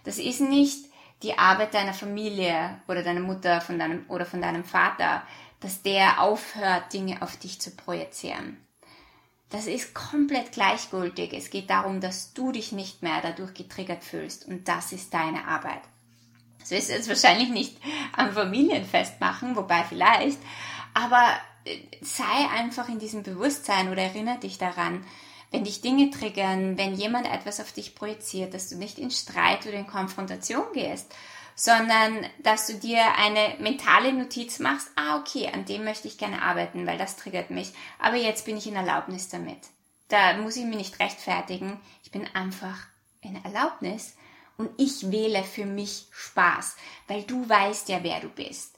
Das 0.03 0.19
ist 0.19 0.41
nicht 0.41 0.85
die 1.23 1.37
Arbeit 1.37 1.73
deiner 1.73 1.93
Familie 1.93 2.79
oder 2.87 3.01
deiner 3.01 3.21
Mutter 3.21 3.61
von 3.61 3.79
deinem, 3.79 4.05
oder 4.09 4.25
von 4.25 4.41
deinem 4.41 4.63
Vater, 4.63 5.23
dass 5.59 5.81
der 5.81 6.21
aufhört, 6.21 6.93
Dinge 6.93 7.21
auf 7.21 7.37
dich 7.37 7.59
zu 7.59 7.71
projizieren. 7.71 8.57
Das 9.49 9.65
ist 9.65 9.95
komplett 9.95 10.51
gleichgültig. 10.51 11.33
Es 11.33 11.49
geht 11.49 11.69
darum, 11.69 12.01
dass 12.01 12.33
du 12.33 12.51
dich 12.51 12.73
nicht 12.73 13.01
mehr 13.01 13.21
dadurch 13.21 13.53
getriggert 13.53 14.03
fühlst 14.03 14.45
und 14.45 14.67
das 14.67 14.91
ist 14.91 15.13
deine 15.13 15.47
Arbeit. 15.47 15.81
Das 16.59 16.71
wirst 16.71 16.89
du 16.89 16.93
jetzt 16.93 17.07
wahrscheinlich 17.07 17.49
nicht 17.49 17.77
am 18.13 18.33
Familienfest 18.33 19.21
machen, 19.21 19.55
wobei 19.55 19.83
vielleicht, 19.85 20.39
aber 20.93 21.25
äh, 21.63 21.77
sei 22.01 22.49
einfach 22.53 22.89
in 22.89 22.99
diesem 22.99 23.23
Bewusstsein 23.23 23.89
oder 23.89 24.01
erinnere 24.01 24.39
dich 24.39 24.57
daran, 24.57 25.05
wenn 25.51 25.63
dich 25.63 25.81
Dinge 25.81 26.11
triggern, 26.11 26.77
wenn 26.77 26.95
jemand 26.95 27.31
etwas 27.31 27.59
auf 27.59 27.71
dich 27.71 27.95
projiziert, 27.95 28.53
dass 28.53 28.69
du 28.69 28.75
nicht 28.75 28.99
in 28.99 29.11
Streit 29.11 29.65
oder 29.65 29.77
in 29.77 29.87
Konfrontation 29.87 30.65
gehst, 30.73 31.13
sondern 31.55 32.25
dass 32.43 32.67
du 32.67 32.75
dir 32.75 33.15
eine 33.17 33.55
mentale 33.59 34.13
Notiz 34.13 34.59
machst, 34.59 34.89
ah 34.95 35.17
okay, 35.19 35.49
an 35.51 35.65
dem 35.65 35.83
möchte 35.83 36.07
ich 36.07 36.17
gerne 36.17 36.41
arbeiten, 36.41 36.85
weil 36.85 36.97
das 36.97 37.15
triggert 37.15 37.49
mich, 37.49 37.71
aber 37.99 38.17
jetzt 38.17 38.45
bin 38.45 38.57
ich 38.57 38.67
in 38.67 38.75
Erlaubnis 38.75 39.29
damit. 39.29 39.57
Da 40.09 40.37
muss 40.37 40.55
ich 40.55 40.65
mich 40.65 40.77
nicht 40.77 40.99
rechtfertigen, 40.99 41.79
ich 42.03 42.11
bin 42.11 42.27
einfach 42.33 42.77
in 43.21 43.43
Erlaubnis 43.43 44.15
und 44.57 44.69
ich 44.77 45.11
wähle 45.11 45.43
für 45.43 45.65
mich 45.65 46.07
Spaß, 46.11 46.75
weil 47.07 47.23
du 47.23 47.47
weißt 47.47 47.89
ja, 47.89 48.03
wer 48.03 48.19
du 48.19 48.29
bist. 48.29 48.76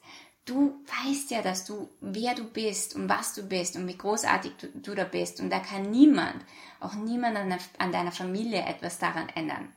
Du 0.50 0.74
weißt 1.06 1.30
ja, 1.30 1.44
dass 1.44 1.64
du, 1.66 1.88
wer 2.02 2.34
du 2.34 2.44
bist 2.44 2.96
und 2.96 3.08
was 3.08 3.36
du 3.36 3.44
bist 3.44 3.76
und 3.76 3.88
wie 3.88 3.96
großartig 3.96 4.54
du, 4.60 4.68
du 4.74 4.96
da 4.96 5.04
bist 5.04 5.40
und 5.40 5.52
da 5.52 5.60
kann 5.60 5.92
niemand, 5.92 6.44
auch 6.80 6.96
niemand 6.96 7.38
an, 7.38 7.56
an 7.78 7.92
deiner 7.92 8.12
Familie 8.12 8.66
etwas 8.66 8.98
daran 8.98 9.30
ändern. 9.30 9.72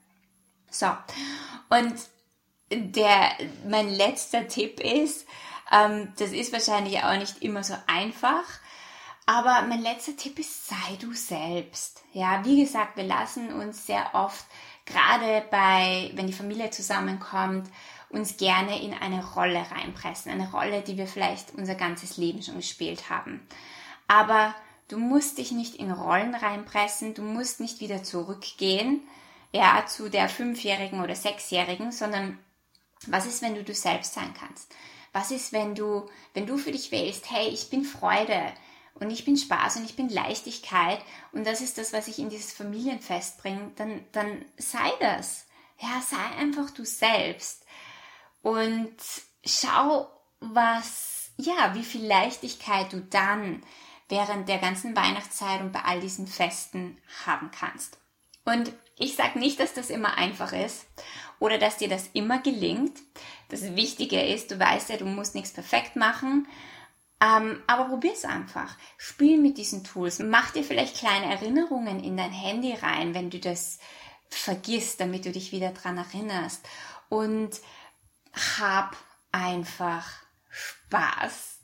So, 0.70 0.86
und 1.68 1.94
der, 2.70 3.32
mein 3.68 3.90
letzter 3.90 4.48
Tipp 4.48 4.80
ist, 4.80 5.26
ähm, 5.70 6.10
das 6.16 6.30
ist 6.30 6.54
wahrscheinlich 6.54 7.02
auch 7.02 7.18
nicht 7.18 7.42
immer 7.42 7.62
so 7.62 7.74
einfach, 7.86 8.44
aber 9.26 9.66
mein 9.68 9.82
letzter 9.82 10.16
Tipp 10.16 10.38
ist, 10.38 10.68
sei 10.68 10.96
du 10.98 11.12
selbst. 11.12 12.02
Ja, 12.14 12.42
wie 12.46 12.62
gesagt, 12.62 12.96
wir 12.96 13.04
lassen 13.04 13.52
uns 13.52 13.86
sehr 13.86 14.14
oft, 14.14 14.46
gerade 14.86 15.44
bei, 15.50 16.10
wenn 16.14 16.26
die 16.26 16.32
Familie 16.32 16.70
zusammenkommt, 16.70 17.68
uns 18.12 18.36
gerne 18.36 18.80
in 18.82 18.94
eine 18.94 19.24
Rolle 19.32 19.64
reinpressen. 19.70 20.30
Eine 20.30 20.50
Rolle, 20.50 20.82
die 20.82 20.96
wir 20.96 21.06
vielleicht 21.06 21.54
unser 21.54 21.74
ganzes 21.74 22.18
Leben 22.18 22.42
schon 22.42 22.56
gespielt 22.56 23.10
haben. 23.10 23.46
Aber 24.06 24.54
du 24.88 24.98
musst 24.98 25.38
dich 25.38 25.52
nicht 25.52 25.76
in 25.76 25.90
Rollen 25.90 26.34
reinpressen, 26.34 27.14
du 27.14 27.22
musst 27.22 27.60
nicht 27.60 27.80
wieder 27.80 28.02
zurückgehen, 28.02 29.00
ja, 29.52 29.84
zu 29.86 30.10
der 30.10 30.28
Fünfjährigen 30.28 31.02
oder 31.02 31.14
Sechsjährigen, 31.14 31.92
sondern 31.92 32.38
was 33.06 33.26
ist, 33.26 33.42
wenn 33.42 33.54
du 33.54 33.64
du 33.64 33.74
selbst 33.74 34.14
sein 34.14 34.32
kannst? 34.38 34.74
Was 35.12 35.30
ist, 35.30 35.52
wenn 35.52 35.74
du, 35.74 36.08
wenn 36.34 36.46
du 36.46 36.56
für 36.56 36.72
dich 36.72 36.90
wählst, 36.90 37.30
hey, 37.30 37.48
ich 37.48 37.68
bin 37.68 37.84
Freude 37.84 38.40
und 38.94 39.10
ich 39.10 39.24
bin 39.24 39.36
Spaß 39.36 39.76
und 39.76 39.84
ich 39.84 39.96
bin 39.96 40.08
Leichtigkeit 40.08 41.00
und 41.32 41.46
das 41.46 41.60
ist 41.60 41.78
das, 41.78 41.92
was 41.92 42.08
ich 42.08 42.18
in 42.18 42.30
dieses 42.30 42.52
Familienfest 42.52 43.38
bringe, 43.38 43.72
dann, 43.76 44.04
dann 44.12 44.44
sei 44.56 44.90
das. 45.00 45.46
Ja, 45.80 46.00
sei 46.00 46.40
einfach 46.40 46.70
du 46.70 46.84
selbst 46.84 47.61
und 48.42 48.96
schau, 49.44 50.08
was, 50.40 51.30
ja, 51.36 51.74
wie 51.74 51.84
viel 51.84 52.04
Leichtigkeit 52.04 52.92
du 52.92 53.00
dann 53.00 53.62
während 54.08 54.48
der 54.48 54.58
ganzen 54.58 54.94
Weihnachtszeit 54.94 55.60
und 55.60 55.72
bei 55.72 55.82
all 55.82 56.00
diesen 56.00 56.26
Festen 56.26 56.98
haben 57.24 57.50
kannst. 57.50 57.98
Und 58.44 58.72
ich 58.98 59.16
sage 59.16 59.38
nicht, 59.38 59.58
dass 59.58 59.72
das 59.72 59.88
immer 59.90 60.18
einfach 60.18 60.52
ist 60.52 60.86
oder 61.38 61.58
dass 61.58 61.78
dir 61.78 61.88
das 61.88 62.10
immer 62.12 62.40
gelingt. 62.40 62.98
Das 63.48 63.74
Wichtige 63.76 64.20
ist, 64.20 64.50
du 64.50 64.58
weißt 64.58 64.90
ja, 64.90 64.96
du 64.96 65.06
musst 65.06 65.34
nichts 65.34 65.52
perfekt 65.52 65.96
machen, 65.96 66.46
ähm, 67.22 67.62
aber 67.66 67.84
probier 67.84 68.12
es 68.12 68.24
einfach. 68.24 68.76
Spiel 68.98 69.38
mit 69.38 69.56
diesen 69.56 69.84
Tools. 69.84 70.18
Mach 70.18 70.50
dir 70.50 70.64
vielleicht 70.64 70.96
kleine 70.96 71.32
Erinnerungen 71.32 72.02
in 72.02 72.16
dein 72.16 72.32
Handy 72.32 72.74
rein, 72.74 73.14
wenn 73.14 73.30
du 73.30 73.38
das 73.38 73.78
vergisst, 74.28 75.00
damit 75.00 75.24
du 75.24 75.30
dich 75.30 75.52
wieder 75.52 75.70
dran 75.70 75.98
erinnerst. 75.98 76.66
Und 77.08 77.60
hab 78.32 78.96
einfach 79.30 80.08
Spaß. 80.50 81.58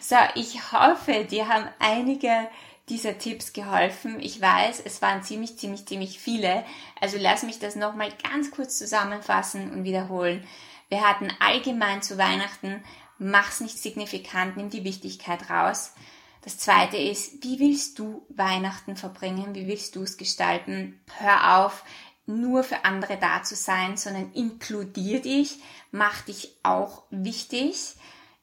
So, 0.00 0.16
ich 0.34 0.72
hoffe, 0.72 1.24
dir 1.24 1.48
haben 1.48 1.68
einige 1.78 2.48
dieser 2.88 3.18
Tipps 3.18 3.52
geholfen. 3.52 4.20
Ich 4.20 4.40
weiß, 4.40 4.82
es 4.84 5.00
waren 5.00 5.22
ziemlich, 5.22 5.58
ziemlich, 5.58 5.86
ziemlich 5.86 6.18
viele. 6.18 6.64
Also 7.00 7.16
lass 7.18 7.42
mich 7.42 7.58
das 7.58 7.76
nochmal 7.76 8.12
ganz 8.30 8.50
kurz 8.50 8.76
zusammenfassen 8.78 9.70
und 9.70 9.84
wiederholen. 9.84 10.46
Wir 10.88 11.08
hatten 11.08 11.32
allgemein 11.40 12.02
zu 12.02 12.18
Weihnachten, 12.18 12.84
mach's 13.18 13.60
nicht 13.60 13.78
signifikant, 13.78 14.56
nimm 14.56 14.70
die 14.70 14.84
Wichtigkeit 14.84 15.48
raus. 15.48 15.94
Das 16.42 16.58
zweite 16.58 16.98
ist, 16.98 17.42
wie 17.42 17.58
willst 17.58 17.98
du 17.98 18.26
Weihnachten 18.28 18.96
verbringen? 18.96 19.54
Wie 19.54 19.66
willst 19.66 19.96
du 19.96 20.02
es 20.02 20.18
gestalten? 20.18 21.00
Hör 21.16 21.64
auf, 21.64 21.84
nur 22.26 22.64
für 22.64 22.84
andere 22.84 23.18
da 23.18 23.42
zu 23.42 23.54
sein, 23.54 23.96
sondern 23.96 24.32
inkludier 24.32 25.20
dich, 25.20 25.60
mach 25.90 26.22
dich 26.22 26.56
auch 26.62 27.02
wichtig 27.10 27.94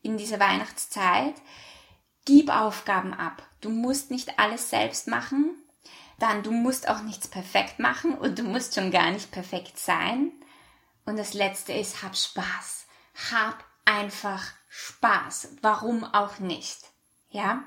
in 0.02 0.18
dieser 0.18 0.40
Weihnachtszeit. 0.40 1.36
Gib 2.26 2.50
Aufgaben 2.50 3.14
ab. 3.14 3.42
Du 3.62 3.70
musst 3.70 4.12
nicht 4.12 4.40
alles 4.40 4.70
selbst 4.70 5.08
machen. 5.08 5.56
Dann, 6.20 6.44
du 6.44 6.52
musst 6.52 6.88
auch 6.88 7.02
nichts 7.02 7.28
perfekt 7.28 7.80
machen 7.80 8.14
und 8.14 8.38
du 8.38 8.44
musst 8.44 8.76
schon 8.76 8.92
gar 8.92 9.10
nicht 9.10 9.32
perfekt 9.32 9.80
sein. 9.80 10.32
Und 11.06 11.18
das 11.18 11.34
letzte 11.34 11.74
ist, 11.74 12.04
hab 12.04 12.16
Spaß. 12.16 12.86
Hab 13.32 13.64
einfach 13.86 14.44
Spaß. 14.70 15.50
Warum 15.62 16.04
auch 16.04 16.38
nicht? 16.40 16.78
Ja? 17.32 17.64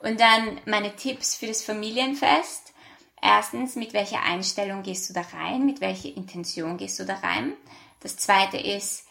Und 0.00 0.20
dann 0.20 0.60
meine 0.66 0.94
Tipps 0.94 1.36
für 1.36 1.46
das 1.46 1.62
Familienfest. 1.62 2.74
Erstens, 3.20 3.76
mit 3.76 3.92
welcher 3.92 4.22
Einstellung 4.22 4.82
gehst 4.82 5.08
du 5.08 5.14
da 5.14 5.22
rein? 5.32 5.66
Mit 5.66 5.80
welcher 5.80 6.14
Intention 6.16 6.76
gehst 6.76 6.98
du 6.98 7.04
da 7.04 7.14
rein? 7.16 7.54
Das 8.00 8.16
zweite 8.16 8.58
ist, 8.58 9.06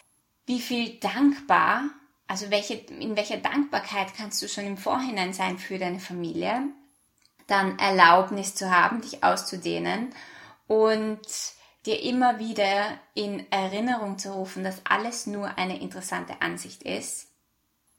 wie 0.46 0.60
viel 0.60 1.00
dankbar 1.00 1.89
also 2.28 2.50
welche, 2.50 2.74
in 2.74 3.15
welcher 3.15 3.38
Dankbarkeit 3.38 4.15
kannst 4.15 4.41
du 4.41 4.48
schon 4.48 4.65
im 4.65 4.78
Vorhinein 4.78 5.34
sein 5.34 5.60
für 5.60 5.78
deine 5.78 6.00
Familie? 6.00 6.63
Dann 7.48 7.78
Erlaubnis 7.78 8.56
zu 8.56 8.72
haben, 8.72 9.02
dich 9.02 9.24
auszudehnen 9.24 10.13
und 10.68 11.22
dir 11.86 12.02
immer 12.02 12.39
wieder 12.39 13.00
in 13.13 13.50
Erinnerung 13.52 14.18
zu 14.18 14.34
rufen, 14.34 14.63
dass 14.63 14.82
alles 14.86 15.28
nur 15.28 15.58
eine 15.58 15.80
interessante 15.80 16.41
Ansicht 16.41 16.82
ist. 16.82 17.28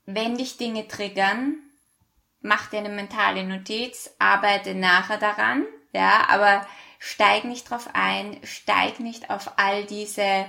Wenn 0.05 0.37
dich 0.37 0.57
Dinge 0.57 0.89
triggern, 0.89 1.59
mach 2.41 2.69
dir 2.69 2.81
eine 2.81 2.89
mentale 2.89 3.45
Notiz, 3.45 4.11
arbeite 4.19 4.75
nachher 4.75 5.19
daran, 5.19 5.65
ja, 5.97 6.29
aber 6.29 6.67
steig 6.99 7.45
nicht 7.45 7.71
drauf 7.71 7.89
ein, 7.93 8.39
steig 8.45 9.01
nicht 9.01 9.31
auf 9.31 9.53
all 9.57 9.85
diese 9.85 10.47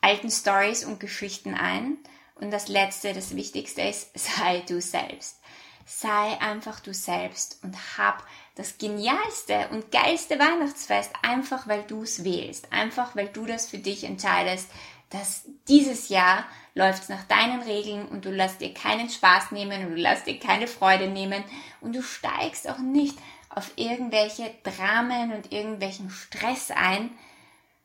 alten 0.00 0.30
Stories 0.30 0.84
und 0.84 1.00
Geschichten 1.00 1.54
ein, 1.54 1.98
und 2.40 2.50
das 2.50 2.68
Letzte, 2.68 3.12
das 3.12 3.34
Wichtigste 3.34 3.82
ist, 3.82 4.10
sei 4.18 4.62
du 4.66 4.80
selbst. 4.80 5.40
Sei 5.86 6.38
einfach 6.40 6.80
du 6.80 6.92
selbst 6.92 7.60
und 7.62 7.74
hab 7.96 8.22
das 8.56 8.76
genialste 8.76 9.68
und 9.70 9.90
geilste 9.90 10.38
Weihnachtsfest, 10.38 11.12
einfach 11.22 11.66
weil 11.66 11.82
du 11.84 12.02
es 12.02 12.24
wählst, 12.24 12.72
einfach 12.72 13.16
weil 13.16 13.28
du 13.28 13.46
das 13.46 13.68
für 13.68 13.78
dich 13.78 14.04
entscheidest, 14.04 14.68
dass 15.08 15.44
dieses 15.66 16.10
Jahr 16.10 16.44
läuft 16.74 17.08
nach 17.08 17.24
deinen 17.24 17.62
Regeln 17.62 18.06
und 18.06 18.26
du 18.26 18.30
lässt 18.30 18.60
dir 18.60 18.74
keinen 18.74 19.08
Spaß 19.08 19.52
nehmen 19.52 19.86
und 19.86 19.92
du 19.92 19.96
lässt 19.96 20.26
dir 20.26 20.38
keine 20.38 20.66
Freude 20.66 21.08
nehmen. 21.08 21.42
Und 21.80 21.94
du 21.96 22.02
steigst 22.02 22.68
auch 22.68 22.78
nicht 22.78 23.16
auf 23.50 23.70
irgendwelche 23.76 24.50
Dramen 24.62 25.32
und 25.32 25.52
irgendwelchen 25.52 26.10
Stress 26.10 26.70
ein, 26.70 27.10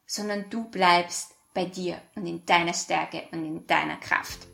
sondern 0.06 0.50
du 0.50 0.66
bleibst 0.70 1.32
bei 1.54 1.66
dir 1.66 1.98
und 2.16 2.26
in 2.26 2.46
deiner 2.46 2.74
Stärke 2.74 3.24
und 3.32 3.46
in 3.46 3.68
deiner 3.68 3.98
Kraft. 3.98 4.48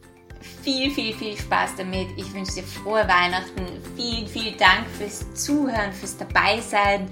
Viel, 0.63 0.89
viel, 0.91 1.13
viel 1.13 1.37
Spaß 1.37 1.75
damit. 1.77 2.07
Ich 2.17 2.33
wünsche 2.33 2.55
dir 2.55 2.63
frohe 2.63 3.05
Weihnachten. 3.07 3.65
Vielen, 3.95 4.27
vielen 4.27 4.57
Dank 4.57 4.87
fürs 4.97 5.33
Zuhören, 5.33 5.91
fürs 5.91 6.15
Dabeisein. 6.17 7.09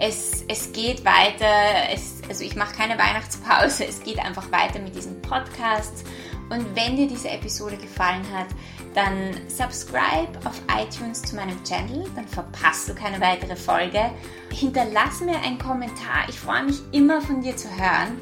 Es, 0.00 0.44
es 0.46 0.72
geht 0.72 1.04
weiter. 1.04 1.90
Es, 1.92 2.22
also 2.28 2.44
ich 2.44 2.54
mache 2.54 2.76
keine 2.76 2.96
Weihnachtspause. 2.96 3.84
Es 3.84 4.00
geht 4.02 4.20
einfach 4.20 4.52
weiter 4.52 4.78
mit 4.78 4.94
diesen 4.94 5.20
Podcasts. 5.22 6.04
Und 6.50 6.76
wenn 6.76 6.96
dir 6.96 7.08
diese 7.08 7.30
Episode 7.30 7.76
gefallen 7.76 8.24
hat, 8.32 8.48
dann 8.94 9.34
subscribe 9.48 10.28
auf 10.44 10.60
iTunes 10.76 11.22
zu 11.22 11.36
meinem 11.36 11.62
Channel, 11.64 12.04
dann 12.14 12.26
verpasst 12.26 12.88
du 12.88 12.94
keine 12.94 13.20
weitere 13.20 13.56
Folge. 13.56 14.10
Hinterlass 14.52 15.20
mir 15.20 15.38
einen 15.40 15.58
Kommentar. 15.58 16.28
Ich 16.28 16.38
freue 16.38 16.64
mich 16.64 16.80
immer 16.92 17.20
von 17.20 17.40
dir 17.40 17.56
zu 17.56 17.68
hören. 17.68 18.18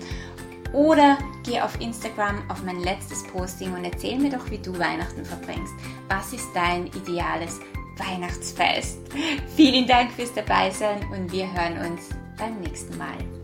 Oder 0.73 1.19
geh 1.45 1.61
auf 1.61 1.81
Instagram 1.81 2.43
auf 2.51 2.63
mein 2.63 2.81
letztes 2.81 3.23
Posting 3.25 3.73
und 3.75 3.85
erzähl 3.85 4.19
mir 4.19 4.31
doch, 4.31 4.51
wie 4.51 4.59
du 4.59 4.77
Weihnachten 4.79 5.25
verbringst. 5.25 5.75
Was 6.09 6.33
ist 6.33 6.49
dein 6.55 6.87
ideales 6.89 7.61
Weihnachtsfest? 7.97 8.99
Vielen 9.57 9.87
Dank 9.87 10.11
fürs 10.13 10.35
Dabeisein 10.35 11.01
und 11.13 11.33
wir 11.33 11.51
hören 11.53 11.93
uns 11.93 12.09
beim 12.37 12.61
nächsten 12.61 12.99
Mal. 12.99 13.36